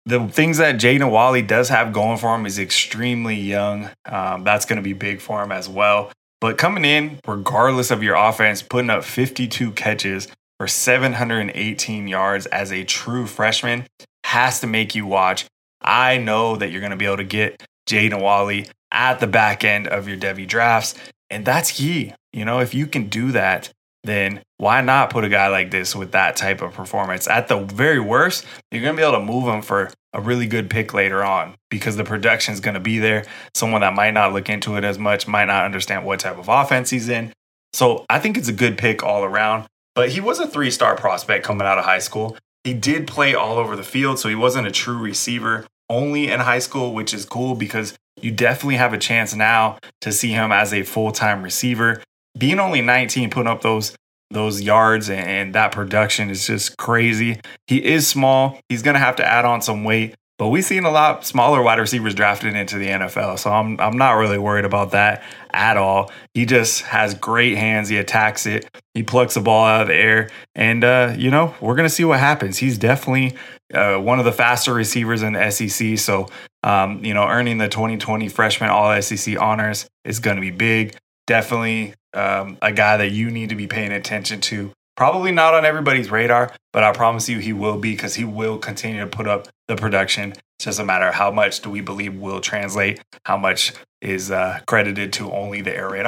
the 0.05 0.27
things 0.27 0.57
that 0.57 0.75
Jaden 0.75 1.09
Walley 1.12 1.41
does 1.41 1.69
have 1.69 1.93
going 1.93 2.17
for 2.17 2.35
him 2.35 2.45
is 2.45 2.59
extremely 2.59 3.35
young. 3.35 3.89
Um, 4.05 4.43
that's 4.43 4.65
going 4.65 4.77
to 4.77 4.83
be 4.83 4.93
big 4.93 5.21
for 5.21 5.43
him 5.43 5.51
as 5.51 5.69
well. 5.69 6.12
But 6.41 6.57
coming 6.57 6.83
in, 6.83 7.19
regardless 7.25 7.91
of 7.91 8.03
your 8.03 8.15
offense, 8.15 8.62
putting 8.62 8.89
up 8.89 9.03
52 9.03 9.71
catches 9.71 10.27
for 10.57 10.67
718 10.67 12.07
yards 12.07 12.45
as 12.47 12.71
a 12.71 12.83
true 12.83 13.27
freshman 13.27 13.85
has 14.25 14.59
to 14.59 14.67
make 14.67 14.95
you 14.95 15.05
watch. 15.05 15.45
I 15.81 16.17
know 16.17 16.55
that 16.55 16.71
you're 16.71 16.81
going 16.81 16.91
to 16.91 16.97
be 16.97 17.05
able 17.05 17.17
to 17.17 17.23
get 17.23 17.65
Jaden 17.87 18.21
Walley 18.21 18.67
at 18.91 19.19
the 19.19 19.27
back 19.27 19.63
end 19.63 19.87
of 19.87 20.07
your 20.07 20.17
Devy 20.17 20.47
drafts. 20.47 20.95
And 21.29 21.45
that's 21.45 21.71
key. 21.71 22.13
You 22.31 22.45
know, 22.45 22.59
if 22.59 22.73
you 22.73 22.87
can 22.87 23.09
do 23.09 23.31
that, 23.31 23.71
then 24.03 24.41
why 24.57 24.81
not 24.81 25.09
put 25.09 25.23
a 25.23 25.29
guy 25.29 25.47
like 25.47 25.71
this 25.71 25.95
with 25.95 26.11
that 26.11 26.35
type 26.35 26.61
of 26.61 26.73
performance? 26.73 27.27
At 27.27 27.47
the 27.47 27.59
very 27.59 27.99
worst, 27.99 28.45
you're 28.71 28.81
going 28.81 28.95
to 28.95 29.01
be 29.01 29.07
able 29.07 29.19
to 29.19 29.25
move 29.25 29.45
him 29.45 29.61
for 29.61 29.91
a 30.13 30.21
really 30.21 30.45
good 30.45 30.69
pick 30.69 30.93
later 30.93 31.23
on 31.23 31.55
because 31.69 31.95
the 31.95 32.03
production 32.03 32.53
is 32.53 32.59
going 32.59 32.75
to 32.75 32.79
be 32.79 32.99
there. 32.99 33.25
Someone 33.55 33.81
that 33.81 33.93
might 33.93 34.13
not 34.13 34.33
look 34.33 34.49
into 34.49 34.75
it 34.75 34.83
as 34.83 34.99
much, 34.99 35.27
might 35.27 35.45
not 35.45 35.65
understand 35.65 36.05
what 36.05 36.19
type 36.19 36.37
of 36.37 36.49
offense 36.49 36.89
he's 36.89 37.09
in. 37.09 37.33
So 37.71 38.05
I 38.09 38.19
think 38.19 38.37
it's 38.37 38.47
a 38.47 38.53
good 38.53 38.77
pick 38.77 39.03
all 39.03 39.23
around. 39.23 39.67
But 39.95 40.09
he 40.09 40.19
was 40.19 40.39
a 40.39 40.47
three 40.47 40.71
star 40.71 40.95
prospect 40.95 41.45
coming 41.45 41.67
out 41.67 41.77
of 41.77 41.85
high 41.85 41.99
school. 41.99 42.37
He 42.63 42.73
did 42.73 43.07
play 43.07 43.35
all 43.35 43.57
over 43.57 43.75
the 43.75 43.83
field, 43.83 44.19
so 44.19 44.29
he 44.29 44.35
wasn't 44.35 44.67
a 44.67 44.71
true 44.71 44.97
receiver 44.97 45.65
only 45.89 46.29
in 46.29 46.39
high 46.39 46.59
school, 46.59 46.93
which 46.93 47.13
is 47.13 47.25
cool 47.25 47.55
because 47.55 47.95
you 48.21 48.31
definitely 48.31 48.75
have 48.75 48.93
a 48.93 48.97
chance 48.97 49.33
now 49.35 49.77
to 50.01 50.11
see 50.11 50.31
him 50.31 50.51
as 50.51 50.73
a 50.73 50.83
full 50.83 51.11
time 51.11 51.43
receiver 51.43 52.01
being 52.37 52.59
only 52.59 52.81
19, 52.81 53.29
putting 53.29 53.47
up 53.47 53.61
those 53.61 53.95
those 54.31 54.61
yards 54.61 55.11
and 55.11 55.53
that 55.53 55.71
production 55.71 56.31
is 56.31 56.47
just 56.47 56.75
crazy. 56.77 57.39
He 57.67 57.83
is 57.83 58.07
small. 58.07 58.59
He's 58.67 58.81
going 58.81 58.95
to 58.95 58.99
have 58.99 59.15
to 59.17 59.25
add 59.25 59.45
on 59.45 59.61
some 59.61 59.83
weight, 59.83 60.15
but 60.37 60.49
we've 60.49 60.65
seen 60.65 60.83
a 60.83 60.91
lot 60.91 61.25
smaller 61.25 61.61
wide 61.61 61.79
receivers 61.79 62.15
drafted 62.15 62.55
into 62.55 62.77
the 62.77 62.87
NFL. 62.87 63.37
So 63.39 63.51
I'm 63.51 63.79
I'm 63.79 63.97
not 63.97 64.13
really 64.13 64.37
worried 64.37 64.65
about 64.65 64.91
that 64.91 65.23
at 65.51 65.77
all. 65.77 66.11
He 66.33 66.45
just 66.45 66.81
has 66.83 67.13
great 67.13 67.57
hands. 67.57 67.89
He 67.89 67.97
attacks 67.97 68.45
it. 68.45 68.69
He 68.93 69.03
plucks 69.03 69.35
the 69.35 69.41
ball 69.41 69.65
out 69.65 69.81
of 69.81 69.87
the 69.87 69.95
air, 69.95 70.29
and 70.55 70.83
uh, 70.83 71.13
you 71.17 71.29
know 71.31 71.55
we're 71.61 71.75
gonna 71.75 71.89
see 71.89 72.03
what 72.03 72.19
happens. 72.19 72.57
He's 72.57 72.77
definitely 72.77 73.37
uh, 73.73 73.97
one 73.97 74.19
of 74.19 74.25
the 74.25 74.31
faster 74.31 74.73
receivers 74.73 75.21
in 75.21 75.33
the 75.33 75.49
SEC. 75.51 75.97
So 75.97 76.27
um, 76.63 77.03
you 77.03 77.13
know 77.13 77.25
earning 77.27 77.57
the 77.57 77.67
2020 77.69 78.27
freshman 78.29 78.69
All 78.69 79.01
SEC 79.01 79.39
honors 79.39 79.87
is 80.03 80.19
going 80.19 80.37
to 80.37 80.41
be 80.41 80.51
big. 80.51 80.95
Definitely 81.27 81.93
um, 82.13 82.57
a 82.61 82.71
guy 82.71 82.97
that 82.97 83.11
you 83.11 83.29
need 83.29 83.49
to 83.49 83.55
be 83.55 83.67
paying 83.67 83.91
attention 83.91 84.41
to. 84.41 84.71
Probably 84.95 85.31
not 85.31 85.53
on 85.53 85.65
everybody's 85.65 86.11
radar, 86.11 86.53
but 86.71 86.83
I 86.83 86.91
promise 86.91 87.27
you 87.27 87.39
he 87.39 87.53
will 87.53 87.77
be 87.77 87.93
because 87.93 88.15
he 88.15 88.25
will 88.25 88.59
continue 88.59 88.99
to 89.01 89.07
put 89.07 89.27
up 89.27 89.47
the 89.67 89.75
production. 89.75 90.32
It's 90.32 90.65
just 90.65 90.79
a 90.79 90.86
matter 90.86 91.08
of 91.08 91.15
how 91.15 91.32
much 91.32 91.62
do 91.62 91.70
we 91.70 91.82
believe 91.82 92.15
will 92.15 92.41
translate, 92.41 93.01
how 93.25 93.38
much 93.38 93.74
is 94.01 94.32
uh, 94.32 94.60
credited 94.67 95.13
to 95.13 95.32
only 95.32 95.62
the 95.62 95.72
raid. 95.72 96.08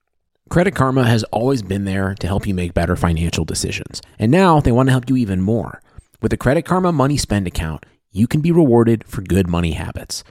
Credit 0.49 0.75
Karma 0.75 1.05
has 1.05 1.23
always 1.25 1.63
been 1.63 1.85
there 1.85 2.13
to 2.15 2.27
help 2.27 2.45
you 2.45 2.53
make 2.53 2.73
better 2.73 2.95
financial 2.95 3.45
decisions. 3.45 4.01
And 4.19 4.31
now 4.31 4.59
they 4.59 4.71
want 4.71 4.87
to 4.87 4.91
help 4.91 5.09
you 5.09 5.17
even 5.17 5.41
more. 5.41 5.81
With 6.21 6.29
the 6.31 6.37
Credit 6.37 6.63
Karma 6.63 6.91
Money 6.91 7.17
Spend 7.17 7.47
account, 7.47 7.85
you 8.11 8.27
can 8.27 8.41
be 8.41 8.51
rewarded 8.51 9.03
for 9.05 9.21
good 9.21 9.47
money 9.47 9.71
habits. 9.71 10.23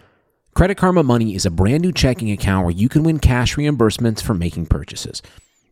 Credit 0.55 0.77
Karma 0.77 1.03
Money 1.03 1.35
is 1.35 1.45
a 1.45 1.51
brand 1.51 1.83
new 1.83 1.93
checking 1.93 2.31
account 2.31 2.65
where 2.65 2.75
you 2.75 2.89
can 2.89 3.03
win 3.03 3.19
cash 3.19 3.57
reimbursements 3.57 4.23
for 4.23 4.35
making 4.35 4.67
purchases. 4.67 5.21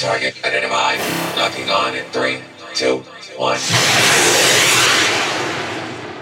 Target 0.00 0.42
identified. 0.46 0.98
Locking 1.36 1.68
on 1.68 1.94
in 1.94 2.04
three, 2.06 2.38
two, 2.74 3.04
one. 3.36 3.58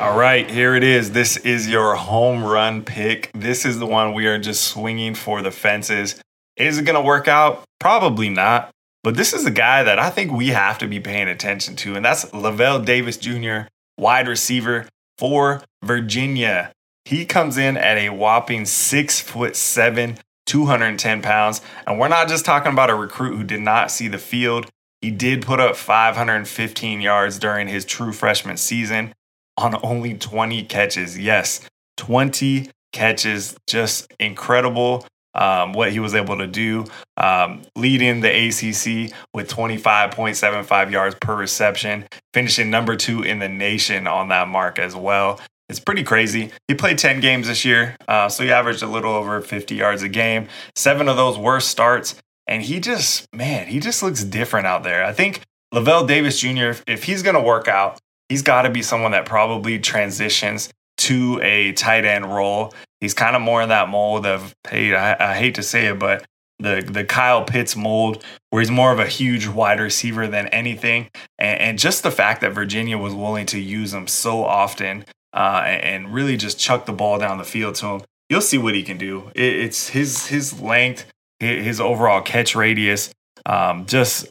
All 0.00 0.18
right, 0.18 0.50
here 0.50 0.74
it 0.74 0.82
is. 0.82 1.12
This 1.12 1.36
is 1.36 1.68
your 1.68 1.94
home 1.94 2.42
run 2.42 2.82
pick. 2.82 3.30
This 3.34 3.64
is 3.64 3.78
the 3.78 3.86
one 3.86 4.14
we 4.14 4.26
are 4.26 4.36
just 4.36 4.64
swinging 4.64 5.14
for 5.14 5.42
the 5.42 5.52
fences. 5.52 6.20
Is 6.56 6.78
it 6.78 6.86
going 6.86 6.96
to 6.96 7.00
work 7.00 7.28
out? 7.28 7.62
Probably 7.78 8.28
not. 8.28 8.70
But 9.04 9.16
this 9.16 9.32
is 9.32 9.46
a 9.46 9.50
guy 9.50 9.84
that 9.84 10.00
I 10.00 10.10
think 10.10 10.32
we 10.32 10.48
have 10.48 10.78
to 10.78 10.88
be 10.88 10.98
paying 10.98 11.28
attention 11.28 11.76
to, 11.76 11.94
and 11.94 12.04
that's 12.04 12.24
Lavel 12.32 12.84
Davis 12.84 13.16
Jr., 13.16 13.68
wide 13.96 14.26
receiver 14.26 14.88
for 15.18 15.62
Virginia. 15.84 16.72
He 17.04 17.24
comes 17.24 17.56
in 17.56 17.76
at 17.76 17.96
a 17.96 18.08
whopping 18.08 18.64
six 18.64 19.20
foot 19.20 19.54
seven, 19.54 20.18
210 20.48 21.22
pounds. 21.22 21.60
And 21.86 21.98
we're 21.98 22.08
not 22.08 22.28
just 22.28 22.44
talking 22.44 22.72
about 22.72 22.90
a 22.90 22.94
recruit 22.94 23.36
who 23.36 23.44
did 23.44 23.60
not 23.60 23.90
see 23.90 24.08
the 24.08 24.18
field. 24.18 24.68
He 25.00 25.10
did 25.10 25.46
put 25.46 25.60
up 25.60 25.76
515 25.76 27.00
yards 27.00 27.38
during 27.38 27.68
his 27.68 27.84
true 27.84 28.12
freshman 28.12 28.56
season 28.56 29.14
on 29.56 29.78
only 29.84 30.14
20 30.14 30.64
catches. 30.64 31.18
Yes, 31.18 31.60
20 31.98 32.70
catches. 32.92 33.56
Just 33.68 34.12
incredible 34.18 35.06
um, 35.34 35.72
what 35.72 35.92
he 35.92 36.00
was 36.00 36.14
able 36.14 36.36
to 36.38 36.46
do, 36.46 36.84
um, 37.16 37.62
leading 37.76 38.20
the 38.20 38.28
ACC 38.28 39.14
with 39.32 39.48
25.75 39.48 40.90
yards 40.90 41.14
per 41.20 41.36
reception, 41.36 42.04
finishing 42.34 42.70
number 42.70 42.96
two 42.96 43.22
in 43.22 43.38
the 43.38 43.48
nation 43.48 44.06
on 44.06 44.28
that 44.28 44.48
mark 44.48 44.78
as 44.78 44.96
well. 44.96 45.40
It's 45.68 45.80
pretty 45.80 46.02
crazy. 46.02 46.50
He 46.66 46.74
played 46.74 46.98
10 46.98 47.20
games 47.20 47.46
this 47.46 47.64
year, 47.64 47.96
uh, 48.06 48.28
so 48.28 48.42
he 48.42 48.50
averaged 48.50 48.82
a 48.82 48.86
little 48.86 49.12
over 49.12 49.40
50 49.40 49.74
yards 49.74 50.02
a 50.02 50.08
game. 50.08 50.48
Seven 50.74 51.08
of 51.08 51.16
those 51.16 51.36
were 51.36 51.60
starts, 51.60 52.14
and 52.46 52.62
he 52.62 52.80
just, 52.80 53.26
man, 53.34 53.66
he 53.66 53.78
just 53.78 54.02
looks 54.02 54.24
different 54.24 54.66
out 54.66 54.82
there. 54.82 55.04
I 55.04 55.12
think 55.12 55.42
Lavel 55.74 56.06
Davis 56.06 56.40
Jr., 56.40 56.80
if 56.86 57.04
he's 57.04 57.22
going 57.22 57.34
to 57.34 57.42
work 57.42 57.68
out, 57.68 57.98
he's 58.30 58.40
got 58.40 58.62
to 58.62 58.70
be 58.70 58.80
someone 58.80 59.12
that 59.12 59.26
probably 59.26 59.78
transitions 59.78 60.70
to 60.98 61.38
a 61.42 61.72
tight 61.72 62.06
end 62.06 62.32
role. 62.34 62.72
He's 63.00 63.14
kind 63.14 63.36
of 63.36 63.42
more 63.42 63.60
in 63.60 63.68
that 63.68 63.90
mold 63.90 64.24
of, 64.24 64.54
hey, 64.68 64.94
I, 64.94 65.32
I 65.32 65.36
hate 65.36 65.54
to 65.56 65.62
say 65.62 65.86
it, 65.86 65.98
but 65.98 66.24
the 66.58 66.82
the 66.84 67.04
Kyle 67.04 67.44
Pitts 67.44 67.76
mold, 67.76 68.24
where 68.50 68.60
he's 68.60 68.70
more 68.70 68.90
of 68.90 68.98
a 68.98 69.06
huge 69.06 69.46
wide 69.46 69.78
receiver 69.78 70.26
than 70.26 70.48
anything, 70.48 71.08
and, 71.38 71.60
and 71.60 71.78
just 71.78 72.02
the 72.02 72.10
fact 72.10 72.40
that 72.40 72.52
Virginia 72.52 72.98
was 72.98 73.14
willing 73.14 73.46
to 73.46 73.60
use 73.60 73.94
him 73.94 74.08
so 74.08 74.44
often 74.44 75.04
uh, 75.32 75.62
and 75.66 76.12
really 76.12 76.36
just 76.36 76.58
chuck 76.58 76.86
the 76.86 76.92
ball 76.92 77.18
down 77.18 77.38
the 77.38 77.44
field 77.44 77.74
to 77.76 77.86
him, 77.86 78.00
you'll 78.28 78.40
see 78.40 78.58
what 78.58 78.74
he 78.74 78.82
can 78.82 78.98
do. 78.98 79.30
It, 79.34 79.54
it's 79.54 79.88
his 79.88 80.26
his 80.26 80.60
length, 80.60 81.06
his 81.40 81.80
overall 81.80 82.20
catch 82.20 82.54
radius, 82.54 83.12
um, 83.46 83.86
just 83.86 84.30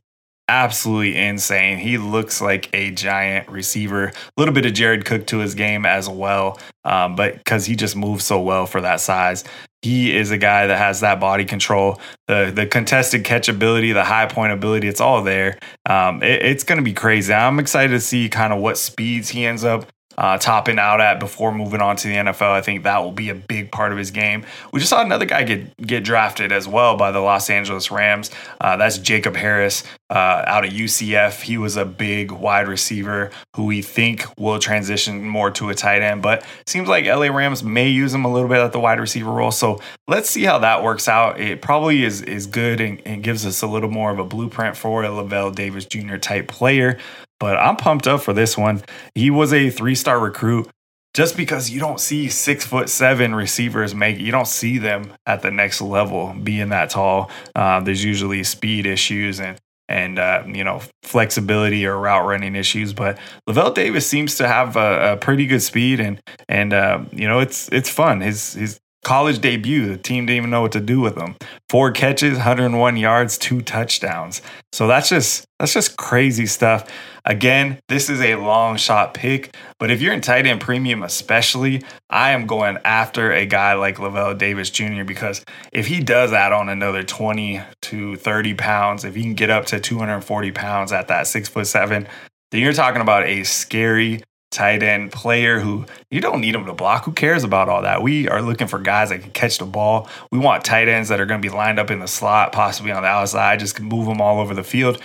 absolutely 0.50 1.18
insane. 1.18 1.77
He 1.77 1.98
looks 1.98 2.42
like 2.42 2.70
a 2.74 2.92
giant 2.92 3.50
receiver. 3.50 4.06
A 4.06 4.13
little 4.38 4.54
bit 4.54 4.66
of 4.66 4.74
Jared 4.74 5.06
Cook 5.06 5.27
to 5.27 5.39
his 5.39 5.56
game 5.56 5.86
as 5.86 6.08
well, 6.10 6.60
um, 6.86 7.16
but 7.16 7.38
because 7.38 7.66
he 7.66 7.75
just 7.75 7.96
moves 7.96 8.25
so 8.25 8.42
well 8.42 8.66
for 8.66 8.82
that 8.82 9.00
size. 9.01 9.44
He 9.84 10.16
is 10.18 10.32
a 10.32 10.39
guy 10.39 10.68
that 10.68 10.77
has 10.77 11.01
that 11.01 11.20
body 11.20 11.46
control, 11.46 12.01
the 12.27 12.51
the 12.54 12.66
contested 12.66 13.24
catch 13.24 13.48
ability, 13.48 13.92
the 13.92 14.04
high 14.04 14.25
point 14.25 14.51
ability. 14.51 14.88
It's 14.88 15.00
all 15.00 15.22
there. 15.24 15.60
Um, 15.86 16.24
it, 16.24 16.44
it's 16.44 16.63
going 16.63 16.77
to 16.77 16.84
be 16.84 16.94
crazy. 16.94 17.32
I'm 17.32 17.60
excited 17.60 17.94
to 17.94 18.00
see 18.00 18.27
kind 18.27 18.51
of 18.51 18.60
what 18.60 18.77
speeds 18.77 19.30
he 19.30 19.46
ends 19.46 19.63
up 19.63 19.86
uh, 20.18 20.38
topping 20.38 20.80
out 20.80 21.00
at 21.00 21.20
before 21.20 21.52
moving 21.52 21.82
on 21.82 21.96
to 21.96 22.08
the 22.08 22.16
NFL. 22.16 22.52
I 22.52 22.62
think 22.62 22.84
that 22.84 23.00
will 23.04 23.12
be 23.12 23.30
a 23.30 23.36
big 23.36 23.72
part 23.72 23.92
of 23.92 23.98
his 23.98 24.12
game. 24.12 24.46
We 24.74 24.80
just 24.80 24.90
saw 24.90 25.02
another 25.02 25.26
guy 25.26 25.44
get 25.44 25.78
get 25.78 26.04
drafted 26.04 26.52
as 26.52 26.68
well 26.68 26.98
by 26.98 27.12
the 27.12 27.20
Los 27.20 27.50
Angeles 27.50 27.92
Rams. 27.92 28.32
Uh, 28.60 28.78
that's 28.78 28.98
Jacob 28.98 29.36
Harris 29.36 29.84
uh, 30.10 30.44
out 30.48 30.66
of 30.66 30.72
UCF. 30.72 31.42
He 31.42 31.58
was 31.58 31.78
a 31.78 31.86
big 31.86 32.32
wide 32.32 32.68
receiver 32.68 33.30
who 33.56 33.66
we 33.66 33.82
think 33.82 34.26
will 34.40 34.60
transition 34.60 35.24
more 35.28 35.52
to 35.52 35.70
a 35.70 35.76
tight 35.76 36.02
end, 36.02 36.22
but 36.22 36.44
seems 36.66 36.88
like 36.88 37.06
LA 37.06 37.28
Rams 37.28 37.64
may 37.64 37.88
use 37.90 38.14
him 38.14 38.26
a 38.26 38.32
little 38.32 38.50
bit 38.50 38.60
at 38.60 38.72
the 38.72 38.80
wide 38.80 39.00
receiver 39.00 39.32
role. 39.32 39.52
So 39.52 39.80
let's 40.08 40.30
see 40.30 40.44
how 40.44 40.60
that 40.60 40.84
works 40.84 41.08
out. 41.08 41.40
It 41.40 41.62
probably 41.62 42.04
is 42.04 42.22
is 42.24 42.48
good 42.48 42.82
and, 42.82 43.02
and 43.06 43.22
gives 43.22 43.46
us 43.46 43.62
a 43.62 43.68
little 43.68 43.92
more 43.92 44.12
of 44.12 44.18
a 44.18 44.26
blueprint 44.26 44.76
for 44.76 45.04
a 45.04 45.10
Lavel 45.10 45.54
Davis 45.54 45.86
Jr. 45.86 46.18
type 46.18 46.48
player. 46.48 46.98
But 47.39 47.58
I'm 47.58 47.75
pumped 47.75 48.08
up 48.08 48.22
for 48.22 48.34
this 48.34 48.58
one. 48.58 48.84
He 49.15 49.29
was 49.29 49.53
a 49.53 49.70
three 49.70 49.96
star 49.96 50.20
recruit. 50.20 50.70
Just 51.13 51.36
because 51.36 51.72
you 51.72 51.79
don't 51.79 52.00
see 52.00 52.29
six 52.29 52.63
foot 52.65 52.89
seven 52.89 53.34
receivers 53.34 53.96
make, 53.96 54.20
you 54.20 54.32
don't 54.32 54.48
see 54.48 54.77
them 54.77 55.13
at 55.25 55.41
the 55.41 55.50
next 55.50 55.82
level 55.82 56.36
being 56.44 56.70
that 56.70 56.91
tall. 56.91 57.32
Uh, 57.56 57.79
there's 57.79 58.03
usually 58.03 58.44
speed 58.44 58.86
issues 58.86 59.39
and 59.39 59.58
and 59.89 60.20
uh, 60.20 60.44
you 60.46 60.63
know 60.63 60.82
flexibility 61.03 61.86
or 61.86 61.98
route 61.98 62.25
running 62.25 62.56
issues. 62.56 62.94
But 62.94 63.17
Lavel 63.48 63.74
Davis 63.74 64.06
seems 64.06 64.36
to 64.36 64.48
have 64.48 64.75
a, 64.75 65.13
a 65.13 65.17
pretty 65.17 65.48
good 65.48 65.62
speed 65.62 66.00
and 66.00 66.22
and 66.48 66.74
uh, 66.74 67.03
you 67.12 67.27
know 67.27 67.39
it's 67.39 67.70
it's 67.70 67.89
fun. 67.89 68.22
His 68.22 68.53
his 68.53 68.79
college 69.08 69.40
debut, 69.40 69.88
the 69.88 69.96
team 69.96 70.26
didn't 70.26 70.36
even 70.36 70.50
know 70.50 70.62
what 70.62 70.74
to 70.74 70.82
do 70.82 71.00
with 71.00 71.18
him. 71.18 71.34
Four 71.70 71.92
catches, 71.92 72.34
101 72.34 72.98
yards, 72.98 73.38
two 73.38 73.62
touchdowns. 73.62 74.42
So 74.74 74.86
that's 74.86 75.08
just 75.08 75.46
that's 75.60 75.72
just 75.72 75.96
crazy 75.96 76.46
stuff. 76.46 76.92
Again, 77.24 77.80
this 77.88 78.10
is 78.10 78.20
a 78.20 78.36
long 78.36 78.76
shot 78.76 79.14
pick, 79.14 79.56
but 79.80 79.92
if 79.92 80.02
you're 80.02 80.12
in 80.12 80.20
tight 80.20 80.46
end 80.46 80.60
premium, 80.60 81.04
especially, 81.04 81.84
I 82.10 82.32
am 82.32 82.48
going 82.48 82.80
after 82.84 83.32
a 83.32 83.46
guy 83.46 83.76
like 83.76 83.96
Lavel 83.96 84.38
Davis 84.38 84.70
Jr. 84.70 85.06
because 85.06 85.46
if 85.72 85.88
he 85.88 86.02
does 86.02 86.34
add 86.34 86.52
on 86.52 86.68
another 86.68 87.02
20 87.02 87.62
to 87.84 88.18
30 88.18 88.54
pounds, 88.56 89.06
if 89.06 89.16
he 89.16 89.22
can 89.24 89.36
get 89.36 89.50
up 89.50 89.68
to 89.68 89.80
240 89.80 90.52
pounds 90.52 90.92
at 90.92 91.08
that 91.08 91.28
six 91.28 91.48
foot 91.48 91.68
seven, 91.68 92.10
then 92.52 92.60
you're 92.60 92.74
talking 92.74 93.02
about 93.02 93.26
a 93.26 93.46
scary 93.46 94.22
tight 94.51 94.84
end 94.84 95.12
player 95.12 95.60
who 95.60 95.86
you 96.10 96.22
don't 96.22 96.42
need 96.42 96.56
him 96.56 96.66
to 96.66 96.74
block. 96.74 97.06
Who 97.06 97.12
cares 97.12 97.44
about 97.44 97.70
all 97.70 97.82
that? 97.82 98.01
We 98.01 98.27
are 98.30 98.42
looking 98.42 98.68
for 98.68 98.80
guys 98.80 99.10
that 99.10 99.22
can 99.22 99.32
catch 99.32 99.58
the 99.58 99.66
ball. 99.66 100.10
We 100.32 100.39
want 100.39 100.63
tight 100.63 100.88
ends 100.88 101.10
that 101.10 101.20
are 101.20 101.25
going 101.25 101.42
to 101.42 101.48
be 101.48 101.54
lined 101.54 101.80
up 101.80 101.92
in 101.92 102.00
the 102.00 102.08
slot, 102.08 102.51
possibly 102.51 102.92
on 102.92 103.04
the 103.04 103.10
outside, 103.10 103.60
just 103.60 103.80
move 103.80 104.08
them 104.08 104.22
all 104.22 104.39
over 104.39 104.54
the 104.54 104.63
field. 104.63 105.01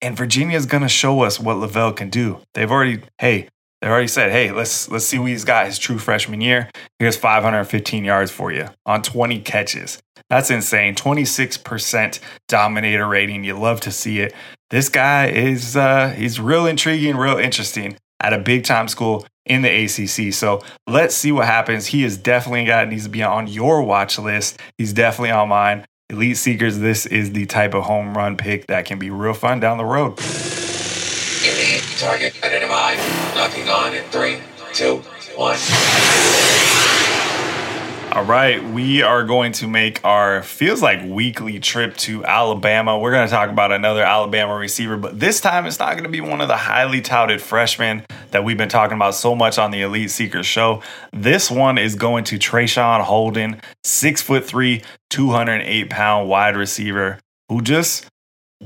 And 0.00 0.16
Virginia 0.16 0.56
is 0.56 0.66
going 0.66 0.82
to 0.82 0.88
show 0.88 1.22
us 1.22 1.40
what 1.40 1.56
Lavel 1.56 1.96
can 1.96 2.08
do. 2.08 2.40
They've 2.54 2.70
already, 2.70 3.02
hey, 3.18 3.48
they 3.80 3.88
already 3.88 4.08
said, 4.08 4.32
hey, 4.32 4.50
let's 4.50 4.90
let's 4.90 5.06
see 5.06 5.18
what 5.18 5.28
he's 5.28 5.44
got 5.44 5.66
his 5.66 5.78
true 5.78 5.98
freshman 5.98 6.40
year. 6.40 6.68
Here's 6.98 7.16
515 7.16 8.04
yards 8.04 8.30
for 8.30 8.50
you 8.50 8.68
on 8.86 9.02
20 9.02 9.40
catches. 9.40 10.00
That's 10.30 10.50
insane. 10.50 10.94
26% 10.94 12.20
dominator 12.48 13.06
rating. 13.06 13.44
You 13.44 13.58
love 13.58 13.80
to 13.82 13.92
see 13.92 14.20
it. 14.20 14.34
This 14.70 14.88
guy 14.88 15.28
is 15.28 15.76
uh, 15.76 16.10
he's 16.10 16.40
real 16.40 16.66
intriguing, 16.66 17.16
real 17.16 17.38
interesting 17.38 17.96
at 18.20 18.32
a 18.32 18.38
big 18.38 18.64
time 18.64 18.88
school 18.88 19.26
in 19.46 19.62
the 19.62 19.84
ACC. 19.84 20.32
So 20.32 20.62
let's 20.86 21.14
see 21.14 21.32
what 21.32 21.46
happens. 21.46 21.86
He 21.86 22.04
is 22.04 22.16
definitely 22.16 22.62
a 22.62 22.66
guy 22.66 22.84
that 22.84 22.90
needs 22.90 23.04
to 23.04 23.10
be 23.10 23.22
on 23.22 23.46
your 23.46 23.82
watch 23.82 24.18
list. 24.18 24.60
He's 24.76 24.92
definitely 24.92 25.30
on 25.30 25.48
mine. 25.48 25.86
Elite 26.10 26.36
Seekers, 26.36 26.78
this 26.78 27.06
is 27.06 27.32
the 27.32 27.46
type 27.46 27.74
of 27.74 27.84
home 27.84 28.16
run 28.16 28.36
pick 28.36 28.66
that 28.68 28.86
can 28.86 28.98
be 28.98 29.10
real 29.10 29.34
fun 29.34 29.60
down 29.60 29.76
the 29.78 29.84
road. 29.84 30.16
Target 31.98 32.32
identified. 32.44 32.96
Locking 33.36 33.68
on 33.68 33.92
in 33.92 34.04
three, 34.04 34.38
two, 34.72 35.02
one. 35.36 35.56
All 38.18 38.24
right, 38.24 38.60
we 38.72 39.00
are 39.02 39.22
going 39.22 39.52
to 39.52 39.68
make 39.68 40.04
our 40.04 40.42
feels 40.42 40.82
like 40.82 41.04
weekly 41.04 41.60
trip 41.60 41.96
to 41.98 42.24
Alabama. 42.24 42.98
We're 42.98 43.12
going 43.12 43.28
to 43.28 43.32
talk 43.32 43.48
about 43.48 43.70
another 43.70 44.02
Alabama 44.02 44.56
receiver, 44.56 44.96
but 44.96 45.20
this 45.20 45.40
time 45.40 45.66
it's 45.66 45.78
not 45.78 45.92
going 45.92 46.02
to 46.02 46.10
be 46.10 46.20
one 46.20 46.40
of 46.40 46.48
the 46.48 46.56
highly 46.56 47.00
touted 47.00 47.40
freshmen 47.40 48.04
that 48.32 48.42
we've 48.42 48.56
been 48.58 48.68
talking 48.68 48.96
about 48.96 49.14
so 49.14 49.36
much 49.36 49.56
on 49.56 49.70
the 49.70 49.82
Elite 49.82 50.10
Seekers 50.10 50.46
show. 50.46 50.82
This 51.12 51.48
one 51.48 51.78
is 51.78 51.94
going 51.94 52.24
to 52.24 52.40
Traeshon 52.40 53.02
Holden, 53.02 53.62
six 53.84 54.20
foot 54.20 54.44
three, 54.44 54.82
208 55.10 55.88
pound 55.88 56.28
wide 56.28 56.56
receiver 56.56 57.20
who 57.48 57.62
just 57.62 58.04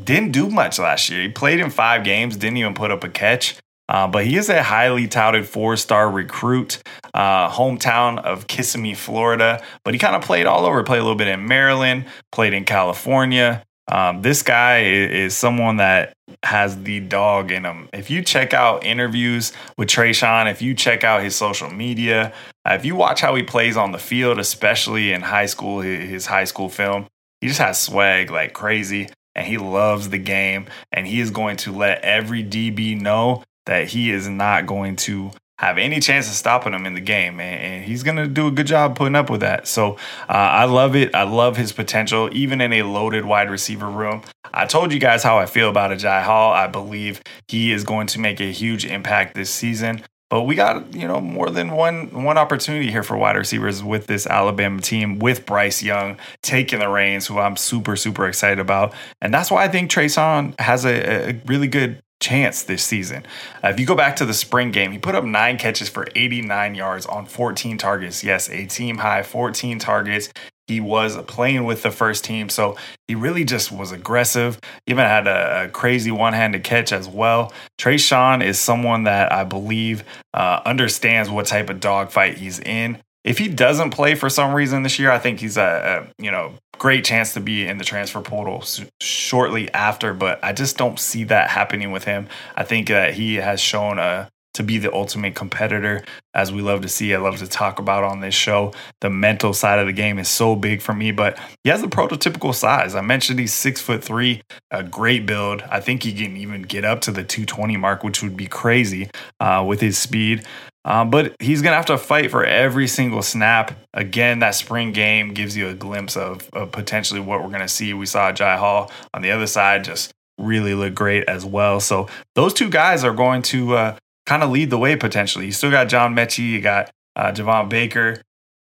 didn't 0.02 0.32
do 0.32 0.48
much 0.48 0.78
last 0.78 1.10
year. 1.10 1.20
He 1.20 1.28
played 1.28 1.60
in 1.60 1.68
five 1.68 2.04
games, 2.04 2.38
didn't 2.38 2.56
even 2.56 2.72
put 2.72 2.90
up 2.90 3.04
a 3.04 3.08
catch. 3.10 3.56
Uh, 3.92 4.08
but 4.08 4.24
he 4.24 4.38
is 4.38 4.48
a 4.48 4.62
highly 4.62 5.06
touted 5.06 5.46
four 5.46 5.76
star 5.76 6.10
recruit, 6.10 6.82
uh, 7.12 7.50
hometown 7.50 8.18
of 8.24 8.46
Kissimmee, 8.46 8.94
Florida. 8.94 9.62
But 9.84 9.92
he 9.92 10.00
kind 10.00 10.16
of 10.16 10.22
played 10.22 10.46
all 10.46 10.64
over, 10.64 10.82
played 10.82 11.00
a 11.00 11.02
little 11.02 11.14
bit 11.14 11.28
in 11.28 11.46
Maryland, 11.46 12.06
played 12.32 12.54
in 12.54 12.64
California. 12.64 13.62
Um, 13.88 14.22
this 14.22 14.42
guy 14.42 14.84
is, 14.84 15.10
is, 15.10 15.36
someone 15.36 15.76
that 15.76 16.14
has 16.42 16.82
the 16.84 17.00
dog 17.00 17.50
in 17.52 17.66
him. 17.66 17.90
If 17.92 18.08
you 18.08 18.22
check 18.22 18.54
out 18.54 18.82
interviews 18.82 19.52
with 19.76 19.88
Traeshon, 19.88 20.50
if 20.50 20.62
you 20.62 20.72
check 20.72 21.04
out 21.04 21.22
his 21.22 21.36
social 21.36 21.68
media, 21.68 22.32
uh, 22.66 22.72
if 22.72 22.86
you 22.86 22.96
watch 22.96 23.20
how 23.20 23.34
he 23.34 23.42
plays 23.42 23.76
on 23.76 23.92
the 23.92 23.98
field, 23.98 24.38
especially 24.38 25.12
in 25.12 25.20
high 25.20 25.46
school, 25.46 25.80
his, 25.80 26.08
his 26.08 26.26
high 26.26 26.44
school 26.44 26.70
film, 26.70 27.08
he 27.42 27.48
just 27.48 27.60
has 27.60 27.78
swag 27.78 28.30
like 28.30 28.54
crazy 28.54 29.10
and 29.34 29.46
he 29.46 29.58
loves 29.58 30.08
the 30.08 30.18
game 30.18 30.66
and 30.92 31.06
he 31.06 31.20
is 31.20 31.30
going 31.30 31.56
to 31.58 31.72
let 31.72 32.02
every 32.02 32.42
DB 32.42 32.98
know 32.98 33.42
that 33.66 33.88
he 33.88 34.10
is 34.10 34.28
not 34.28 34.66
going 34.66 34.96
to 34.96 35.30
have 35.58 35.78
any 35.78 36.00
chance 36.00 36.28
of 36.28 36.34
stopping 36.34 36.74
him 36.74 36.86
in 36.86 36.94
the 36.94 37.00
game. 37.00 37.40
And, 37.40 37.84
he's 37.84 38.02
going 38.02 38.16
to 38.16 38.26
do 38.26 38.46
a 38.46 38.50
good 38.50 38.66
job 38.66 38.96
putting 38.96 39.16
up 39.16 39.28
with 39.28 39.40
that. 39.40 39.66
So 39.66 39.94
uh, 40.28 40.32
I 40.32 40.64
love 40.64 40.94
it. 40.96 41.14
I 41.14 41.24
love 41.24 41.56
his 41.56 41.72
potential, 41.72 42.28
even 42.32 42.60
in 42.60 42.72
a 42.72 42.82
loaded 42.82 43.24
wide 43.24 43.50
receiver 43.50 43.88
room. 43.88 44.22
I 44.54 44.66
told 44.66 44.92
you 44.92 45.00
guys 45.00 45.22
how 45.22 45.38
I 45.38 45.46
feel 45.46 45.68
about 45.68 45.90
Agiye 45.90 46.22
Hall. 46.22 46.52
I 46.52 46.66
believe 46.66 47.22
he 47.48 47.72
is 47.72 47.84
going 47.84 48.06
to 48.08 48.20
make 48.20 48.40
a 48.40 48.52
huge 48.52 48.84
impact 48.84 49.34
this 49.34 49.50
season. 49.50 50.02
But 50.30 50.44
we 50.44 50.54
got, 50.54 50.94
you 50.94 51.06
know, 51.06 51.20
more 51.20 51.50
than 51.50 51.72
one 51.72 52.24
one 52.24 52.38
opportunity 52.38 52.90
here 52.90 53.02
for 53.02 53.18
wide 53.18 53.36
receivers 53.36 53.84
with 53.84 54.06
this 54.06 54.26
Alabama 54.26 54.80
team, 54.80 55.18
with 55.18 55.44
Bryce 55.44 55.82
Young 55.82 56.16
taking 56.42 56.78
the 56.78 56.88
reins, 56.88 57.26
who 57.26 57.38
I'm 57.38 57.56
super, 57.56 57.96
super 57.96 58.26
excited 58.26 58.58
about. 58.58 58.94
And 59.20 59.34
that's 59.34 59.50
why 59.50 59.64
I 59.64 59.68
think 59.68 59.90
Traeshon 59.90 60.58
has 60.58 60.86
a, 60.86 61.30
a 61.30 61.40
really 61.44 61.68
good 61.68 62.02
chance 62.22 62.62
this 62.62 62.82
season. 62.82 63.26
Uh, 63.62 63.68
if 63.68 63.78
you 63.78 63.84
go 63.84 63.94
back 63.94 64.16
to 64.16 64.24
the 64.24 64.32
spring 64.32 64.70
game, 64.70 64.92
he 64.92 64.98
put 64.98 65.14
up 65.14 65.24
nine 65.24 65.58
catches 65.58 65.90
for 65.90 66.06
89 66.16 66.74
yards 66.74 67.04
on 67.04 67.26
14 67.26 67.76
targets. 67.76 68.24
Yes, 68.24 68.48
a 68.48 68.64
team 68.64 68.98
high 68.98 69.22
14 69.22 69.78
targets. 69.78 70.30
He 70.68 70.80
was 70.80 71.20
playing 71.24 71.64
with 71.64 71.82
the 71.82 71.90
first 71.90 72.24
team, 72.24 72.48
so 72.48 72.76
he 73.08 73.16
really 73.16 73.44
just 73.44 73.72
was 73.72 73.90
aggressive. 73.90 74.58
Even 74.86 75.04
had 75.04 75.26
a, 75.26 75.64
a 75.64 75.68
crazy 75.68 76.12
one-handed 76.12 76.62
catch 76.62 76.92
as 76.92 77.08
well. 77.08 77.52
Traeshon 77.78 78.42
is 78.42 78.58
someone 78.58 79.04
that 79.04 79.32
I 79.32 79.44
believe 79.44 80.04
uh, 80.32 80.60
understands 80.64 81.28
what 81.28 81.46
type 81.46 81.68
of 81.68 81.80
dogfight 81.80 82.38
he's 82.38 82.60
in. 82.60 83.02
If 83.24 83.38
he 83.38 83.48
doesn't 83.48 83.90
play 83.90 84.14
for 84.14 84.28
some 84.28 84.52
reason 84.52 84.82
this 84.82 84.98
year, 84.98 85.10
I 85.10 85.18
think 85.18 85.40
he's 85.40 85.56
a, 85.56 86.08
a 86.18 86.22
you 86.22 86.30
know 86.30 86.54
great 86.78 87.04
chance 87.04 87.34
to 87.34 87.40
be 87.40 87.66
in 87.66 87.78
the 87.78 87.84
transfer 87.84 88.20
portal 88.20 88.64
shortly 89.00 89.72
after, 89.72 90.12
but 90.12 90.42
I 90.42 90.52
just 90.52 90.76
don't 90.76 90.98
see 90.98 91.24
that 91.24 91.50
happening 91.50 91.92
with 91.92 92.04
him. 92.04 92.28
I 92.56 92.64
think 92.64 92.88
that 92.88 93.14
he 93.14 93.36
has 93.36 93.60
shown 93.60 93.98
a 93.98 94.28
to 94.54 94.62
be 94.62 94.78
the 94.78 94.92
ultimate 94.92 95.34
competitor, 95.34 96.04
as 96.34 96.52
we 96.52 96.60
love 96.60 96.82
to 96.82 96.88
see. 96.88 97.14
I 97.14 97.18
love 97.18 97.38
to 97.38 97.46
talk 97.46 97.78
about 97.78 98.04
on 98.04 98.20
this 98.20 98.34
show. 98.34 98.72
The 99.00 99.08
mental 99.08 99.54
side 99.54 99.78
of 99.78 99.86
the 99.86 99.92
game 99.92 100.18
is 100.18 100.28
so 100.28 100.56
big 100.56 100.82
for 100.82 100.92
me, 100.92 101.10
but 101.10 101.38
he 101.64 101.70
has 101.70 101.80
the 101.80 101.88
prototypical 101.88 102.54
size. 102.54 102.94
I 102.94 103.00
mentioned 103.00 103.38
he's 103.38 103.54
six 103.54 103.80
foot 103.80 104.04
three, 104.04 104.42
a 104.70 104.82
great 104.82 105.24
build. 105.24 105.62
I 105.70 105.80
think 105.80 106.02
he 106.02 106.12
can 106.12 106.36
even 106.36 106.62
get 106.62 106.84
up 106.84 107.00
to 107.02 107.12
the 107.12 107.24
220 107.24 107.76
mark, 107.78 108.04
which 108.04 108.22
would 108.22 108.36
be 108.36 108.46
crazy 108.46 109.08
uh, 109.40 109.64
with 109.66 109.80
his 109.80 109.96
speed. 109.96 110.44
Um, 110.84 111.10
but 111.10 111.36
he's 111.38 111.62
going 111.62 111.72
to 111.72 111.76
have 111.76 111.86
to 111.86 111.98
fight 111.98 112.30
for 112.30 112.44
every 112.44 112.88
single 112.88 113.22
snap. 113.22 113.78
Again, 113.94 114.40
that 114.40 114.54
spring 114.54 114.92
game 114.92 115.32
gives 115.32 115.56
you 115.56 115.68
a 115.68 115.74
glimpse 115.74 116.16
of, 116.16 116.48
of 116.52 116.72
potentially 116.72 117.20
what 117.20 117.40
we're 117.40 117.50
going 117.50 117.60
to 117.60 117.68
see. 117.68 117.94
We 117.94 118.06
saw 118.06 118.32
Agiye 118.32 118.58
Hall 118.58 118.90
on 119.14 119.22
the 119.22 119.30
other 119.30 119.46
side 119.46 119.84
just 119.84 120.12
really 120.38 120.74
look 120.74 120.94
great 120.94 121.28
as 121.28 121.44
well. 121.44 121.78
So 121.78 122.08
those 122.34 122.52
two 122.52 122.68
guys 122.68 123.04
are 123.04 123.14
going 123.14 123.42
to 123.42 123.74
uh, 123.74 123.96
kind 124.26 124.42
of 124.42 124.50
lead 124.50 124.70
the 124.70 124.78
way 124.78 124.96
potentially. 124.96 125.46
You 125.46 125.52
still 125.52 125.70
got 125.70 125.88
John 125.88 126.14
Metchie, 126.14 126.50
you 126.50 126.60
got 126.60 126.90
uh, 127.14 127.30
Javon 127.32 127.68
Baker, 127.68 128.20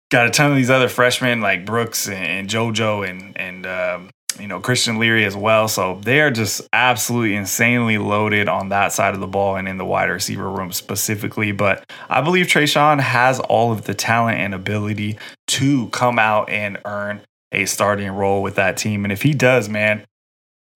got 0.09 0.27
a 0.27 0.29
ton 0.29 0.51
of 0.51 0.55
these 0.55 0.69
other 0.69 0.87
freshmen 0.87 1.41
like 1.41 1.65
Brooks 1.65 2.07
and, 2.07 2.25
and 2.25 2.49
JoJo 2.49 3.09
and 3.09 3.37
and 3.37 3.65
um, 3.65 4.09
you 4.39 4.47
know 4.47 4.59
Christian 4.59 4.99
Leary 4.99 5.25
as 5.25 5.35
well. 5.35 5.67
So 5.67 5.99
they 6.01 6.21
are 6.21 6.31
just 6.31 6.67
absolutely 6.73 7.35
insanely 7.35 7.97
loaded 7.97 8.47
on 8.47 8.69
that 8.69 8.91
side 8.91 9.13
of 9.13 9.19
the 9.19 9.27
ball 9.27 9.55
and 9.55 9.67
in 9.67 9.77
the 9.77 9.85
wide 9.85 10.09
receiver 10.09 10.49
room 10.49 10.71
specifically. 10.71 11.51
But 11.51 11.89
I 12.09 12.21
believe 12.21 12.47
Traeshon 12.47 12.99
has 12.99 13.39
all 13.39 13.71
of 13.71 13.83
the 13.83 13.93
talent 13.93 14.39
and 14.39 14.53
ability 14.53 15.17
to 15.47 15.87
come 15.89 16.19
out 16.19 16.49
and 16.49 16.77
earn 16.85 17.21
a 17.51 17.65
starting 17.65 18.11
role 18.11 18.41
with 18.41 18.55
that 18.55 18.77
team. 18.77 19.05
And 19.05 19.11
if 19.11 19.21
he 19.21 19.33
does, 19.33 19.69
man, 19.69 20.05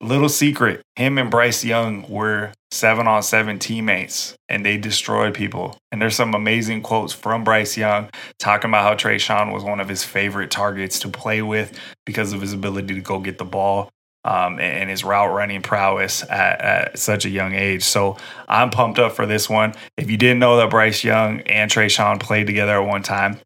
little 0.01 0.29
secret, 0.29 0.81
him 0.95 1.17
and 1.17 1.29
Bryce 1.29 1.63
Young 1.63 2.09
were 2.09 2.51
seven 2.71 3.07
on 3.07 3.21
seven 3.21 3.59
teammates 3.59 4.35
and 4.49 4.65
they 4.65 4.77
destroyed 4.77 5.33
people. 5.33 5.77
And 5.91 6.01
there's 6.01 6.15
some 6.15 6.33
amazing 6.33 6.81
quotes 6.81 7.13
from 7.13 7.43
Bryce 7.43 7.77
Young 7.77 8.09
talking 8.39 8.69
about 8.69 8.83
how 8.83 8.95
Traeshon 8.95 9.53
was 9.53 9.63
one 9.63 9.79
of 9.79 9.89
his 9.89 10.03
favorite 10.03 10.51
targets 10.51 10.99
to 10.99 11.09
play 11.09 11.41
with 11.41 11.77
because 12.05 12.33
of 12.33 12.41
his 12.41 12.53
ability 12.53 12.95
to 12.95 13.01
go 13.01 13.19
get 13.19 13.37
the 13.37 13.45
ball. 13.45 13.89
Um, 14.23 14.59
and 14.59 14.87
his 14.87 15.03
route 15.03 15.33
running 15.33 15.63
prowess 15.63 16.21
at, 16.21 16.61
at, 16.61 16.99
such 16.99 17.25
a 17.25 17.29
young 17.29 17.55
age. 17.55 17.81
So 17.81 18.17
I'm 18.47 18.69
pumped 18.69 18.99
up 18.99 19.13
for 19.13 19.25
this 19.25 19.49
one. 19.49 19.73
If 19.97 20.11
you 20.11 20.17
didn't 20.17 20.37
know 20.37 20.57
that 20.57 20.69
Bryce 20.69 21.03
Young 21.03 21.41
and 21.41 21.71
Traeshon 21.71 22.19
played 22.19 22.45
together 22.45 22.79
at 22.79 22.87
one 22.87 23.01
time, 23.01 23.39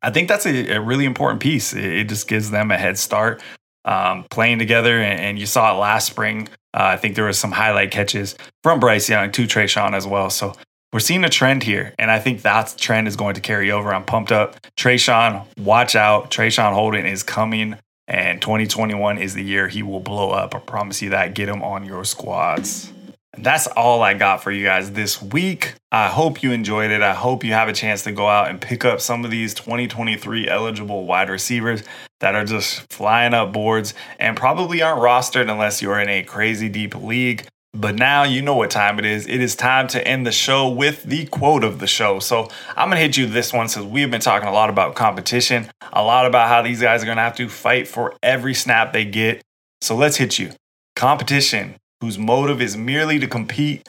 I 0.00 0.12
think 0.12 0.28
that's 0.28 0.46
a, 0.46 0.76
a 0.76 0.80
really 0.80 1.06
important 1.06 1.42
piece. 1.42 1.74
It, 1.74 1.84
it, 1.84 2.08
just 2.08 2.28
gives 2.28 2.52
them 2.52 2.70
a 2.70 2.78
head 2.78 2.98
start 2.98 3.42
um, 3.84 4.24
playing 4.30 4.58
together. 4.58 5.00
And, 5.00 5.20
and, 5.20 5.38
you 5.38 5.46
saw 5.46 5.74
it 5.74 5.78
last 5.78 6.06
spring. 6.06 6.48
Uh, 6.74 6.94
I 6.94 6.96
think 6.96 7.16
there 7.16 7.24
was 7.24 7.38
some 7.38 7.52
highlight 7.52 7.90
catches 7.90 8.36
from 8.62 8.80
Bryce 8.80 9.08
Young 9.08 9.32
to 9.32 9.44
Traeshon 9.44 9.94
as 9.94 10.06
well. 10.06 10.30
So 10.30 10.54
we're 10.92 11.00
seeing 11.00 11.24
a 11.24 11.30
trend 11.30 11.62
here, 11.62 11.94
and 11.98 12.10
I 12.10 12.18
think 12.18 12.42
that 12.42 12.74
trend 12.76 13.08
is 13.08 13.16
going 13.16 13.34
to 13.34 13.40
carry 13.40 13.70
over. 13.70 13.94
I'm 13.94 14.04
pumped 14.04 14.30
up. 14.30 14.60
Traeshon, 14.76 15.46
watch 15.58 15.96
out. 15.96 16.30
Traeshon 16.30 16.74
Holden 16.74 17.06
is 17.06 17.22
coming, 17.22 17.76
and 18.06 18.42
2021 18.42 19.16
is 19.16 19.32
the 19.32 19.42
year 19.42 19.68
he 19.68 19.82
will 19.82 20.00
blow 20.00 20.30
up. 20.30 20.54
I 20.54 20.58
promise 20.58 21.00
you 21.00 21.10
that. 21.10 21.34
Get 21.34 21.48
him 21.48 21.62
on 21.62 21.84
your 21.86 22.04
squads. 22.04 22.91
That's 23.38 23.66
all 23.66 24.02
I 24.02 24.12
got 24.12 24.42
for 24.42 24.50
you 24.50 24.64
guys 24.64 24.92
this 24.92 25.22
week. 25.22 25.74
I 25.90 26.08
hope 26.08 26.42
you 26.42 26.52
enjoyed 26.52 26.90
it. 26.90 27.00
I 27.00 27.14
hope 27.14 27.44
you 27.44 27.54
have 27.54 27.68
a 27.68 27.72
chance 27.72 28.02
to 28.04 28.12
go 28.12 28.28
out 28.28 28.50
and 28.50 28.60
pick 28.60 28.84
up 28.84 29.00
some 29.00 29.24
of 29.24 29.30
these 29.30 29.54
2023 29.54 30.48
eligible 30.48 31.06
wide 31.06 31.30
receivers 31.30 31.82
that 32.20 32.34
are 32.34 32.44
just 32.44 32.92
flying 32.92 33.32
up 33.32 33.52
boards 33.52 33.94
and 34.18 34.36
probably 34.36 34.82
aren't 34.82 35.00
rostered 35.00 35.50
unless 35.50 35.80
you're 35.80 35.98
in 35.98 36.10
a 36.10 36.22
crazy 36.22 36.68
deep 36.68 36.94
league. 36.94 37.46
But 37.74 37.94
now 37.94 38.24
you 38.24 38.42
know 38.42 38.54
what 38.54 38.70
time 38.70 38.98
it 38.98 39.06
is. 39.06 39.26
It 39.26 39.40
is 39.40 39.56
time 39.56 39.88
to 39.88 40.06
end 40.06 40.26
the 40.26 40.32
show 40.32 40.68
with 40.68 41.02
the 41.04 41.24
quote 41.26 41.64
of 41.64 41.78
the 41.78 41.86
show. 41.86 42.18
So 42.18 42.50
I'm 42.76 42.90
going 42.90 42.98
to 42.98 43.02
hit 43.02 43.16
you 43.16 43.26
this 43.26 43.50
one 43.50 43.66
since 43.68 43.86
we've 43.86 44.10
been 44.10 44.20
talking 44.20 44.46
a 44.46 44.52
lot 44.52 44.68
about 44.68 44.94
competition, 44.94 45.70
a 45.90 46.02
lot 46.02 46.26
about 46.26 46.48
how 46.48 46.60
these 46.60 46.82
guys 46.82 47.02
are 47.02 47.06
going 47.06 47.16
to 47.16 47.22
have 47.22 47.36
to 47.36 47.48
fight 47.48 47.88
for 47.88 48.14
every 48.22 48.52
snap 48.52 48.92
they 48.92 49.06
get. 49.06 49.40
So 49.80 49.96
let's 49.96 50.18
hit 50.18 50.38
you. 50.38 50.50
Competition 50.96 51.76
whose 52.02 52.18
motive 52.18 52.60
is 52.60 52.76
merely 52.76 53.20
to 53.20 53.28
compete, 53.28 53.88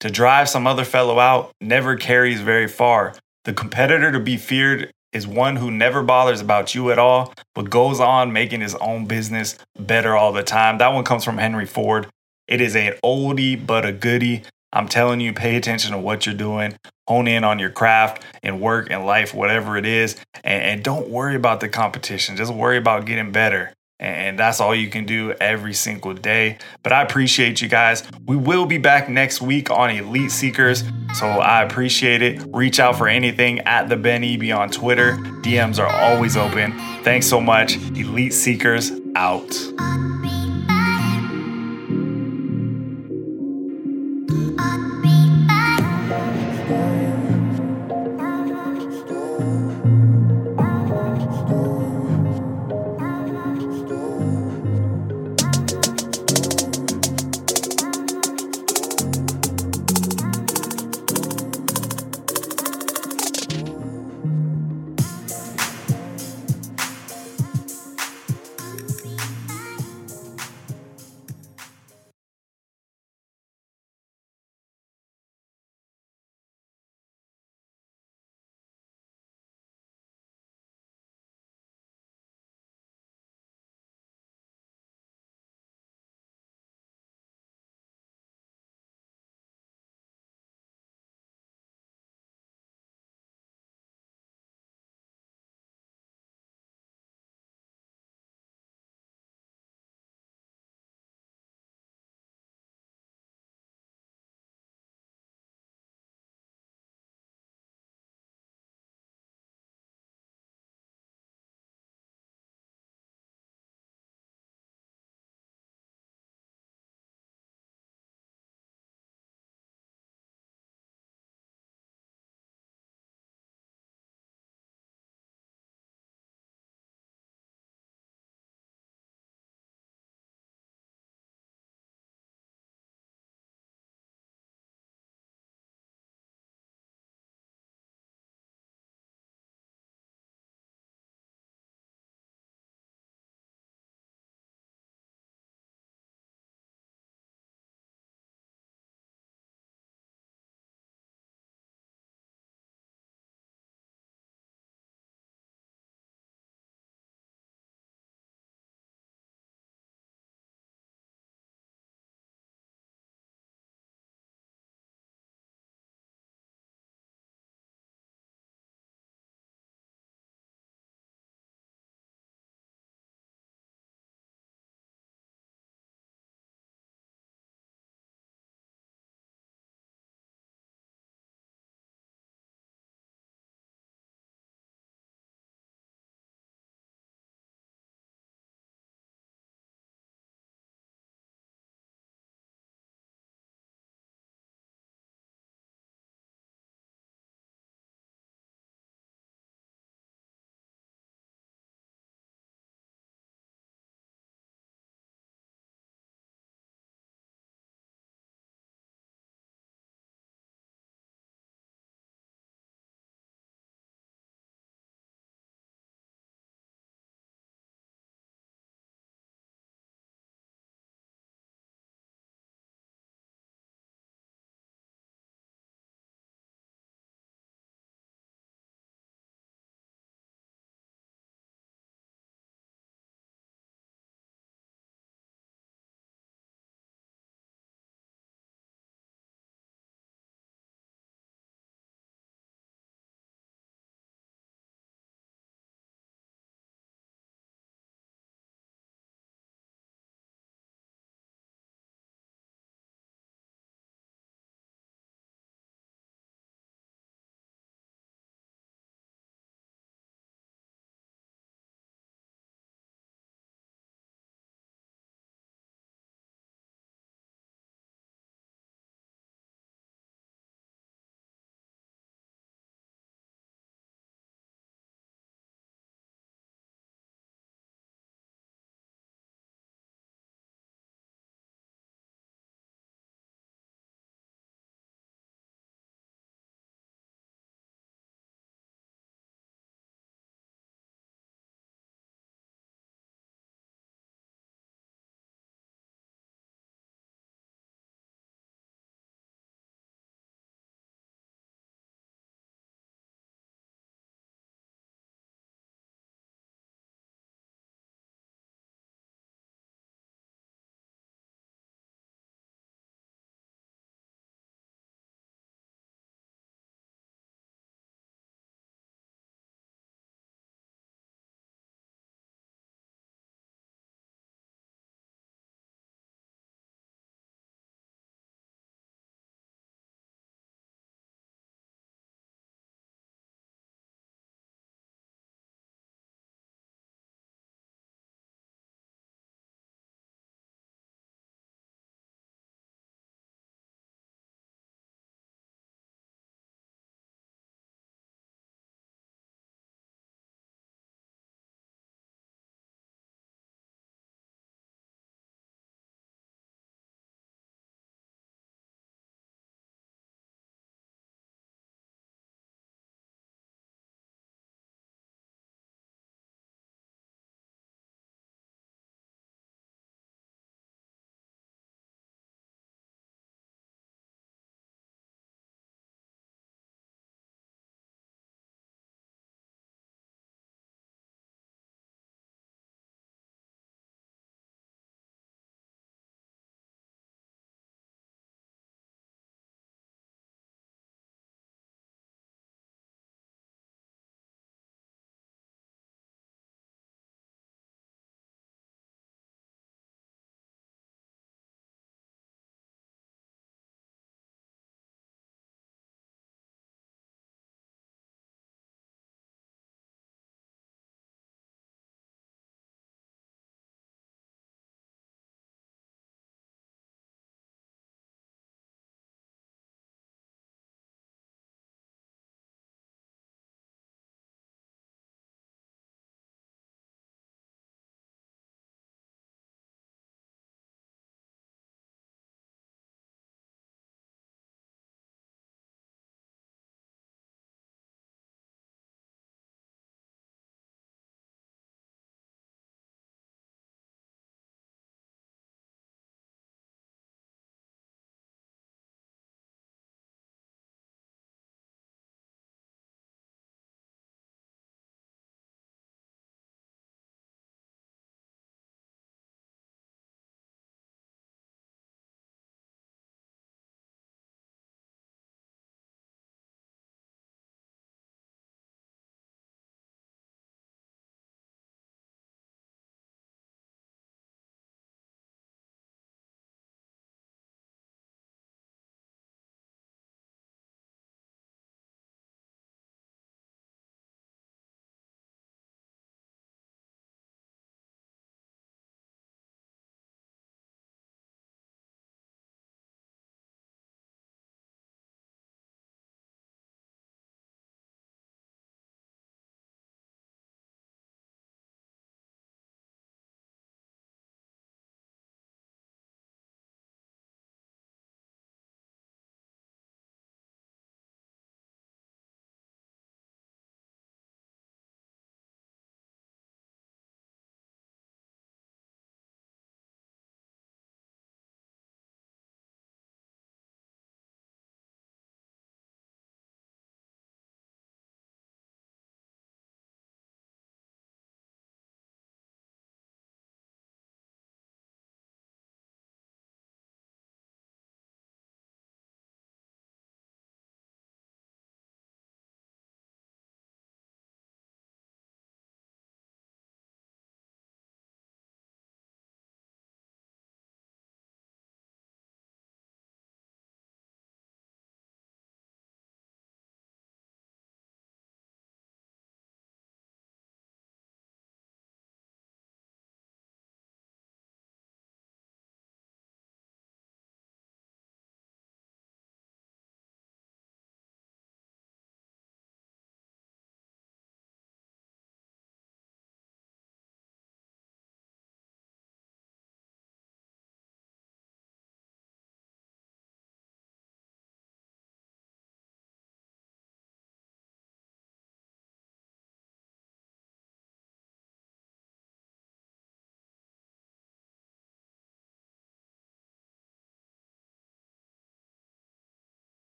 to 0.00 0.10
drive 0.10 0.48
some 0.48 0.66
other 0.66 0.86
fellow 0.86 1.18
out, 1.18 1.52
never 1.60 1.94
carries 1.94 2.40
very 2.40 2.66
far. 2.66 3.14
The 3.44 3.52
competitor 3.52 4.10
to 4.10 4.18
be 4.18 4.38
feared 4.38 4.90
is 5.12 5.26
one 5.26 5.56
who 5.56 5.70
never 5.70 6.02
bothers 6.02 6.40
about 6.40 6.74
you 6.74 6.90
at 6.90 6.98
all, 6.98 7.34
but 7.54 7.68
goes 7.68 8.00
on 8.00 8.32
making 8.32 8.62
his 8.62 8.74
own 8.76 9.04
business 9.04 9.58
better 9.78 10.16
all 10.16 10.32
the 10.32 10.42
time. 10.42 10.78
That 10.78 10.94
one 10.94 11.04
comes 11.04 11.24
from 11.24 11.36
Henry 11.36 11.66
Ford. 11.66 12.06
It 12.48 12.62
is 12.62 12.74
an 12.74 12.94
oldie 13.04 13.66
but 13.66 13.84
a 13.84 13.92
goodie. 13.92 14.42
I'm 14.72 14.88
telling 14.88 15.20
you, 15.20 15.34
pay 15.34 15.56
attention 15.56 15.92
to 15.92 15.98
what 15.98 16.24
you're 16.24 16.34
doing. 16.34 16.74
Hone 17.06 17.28
in 17.28 17.44
on 17.44 17.58
your 17.58 17.70
craft 17.70 18.22
and 18.42 18.62
work 18.62 18.90
and 18.90 19.04
life, 19.04 19.34
whatever 19.34 19.76
it 19.76 19.84
is. 19.84 20.16
And, 20.42 20.62
and 20.62 20.82
don't 20.82 21.10
worry 21.10 21.36
about 21.36 21.60
the 21.60 21.68
competition. 21.68 22.34
Just 22.34 22.52
worry 22.52 22.78
about 22.78 23.04
getting 23.04 23.30
better 23.30 23.74
and 23.98 24.38
that's 24.38 24.60
all 24.60 24.74
you 24.74 24.88
can 24.88 25.06
do 25.06 25.32
every 25.40 25.74
single 25.74 26.12
day. 26.14 26.58
But 26.82 26.92
I 26.92 27.02
appreciate 27.02 27.62
you 27.62 27.68
guys. 27.68 28.02
We 28.26 28.36
will 28.36 28.66
be 28.66 28.78
back 28.78 29.08
next 29.08 29.40
week 29.40 29.70
on 29.70 29.90
Elite 29.90 30.30
Seekers, 30.30 30.84
so 31.14 31.26
I 31.26 31.62
appreciate 31.62 32.22
it. 32.22 32.42
Reach 32.52 32.78
out 32.78 32.96
for 32.96 33.08
anything 33.08 33.60
at 33.60 33.88
the 33.88 33.96
Ben 33.96 34.22
Eby 34.22 34.56
on 34.56 34.70
Twitter. 34.70 35.12
DMs 35.42 35.78
are 35.78 35.88
always 35.88 36.36
open. 36.36 36.72
Thanks 37.02 37.26
so 37.26 37.40
much. 37.40 37.76
Elite 37.76 38.34
Seekers 38.34 38.92
out. 39.14 40.05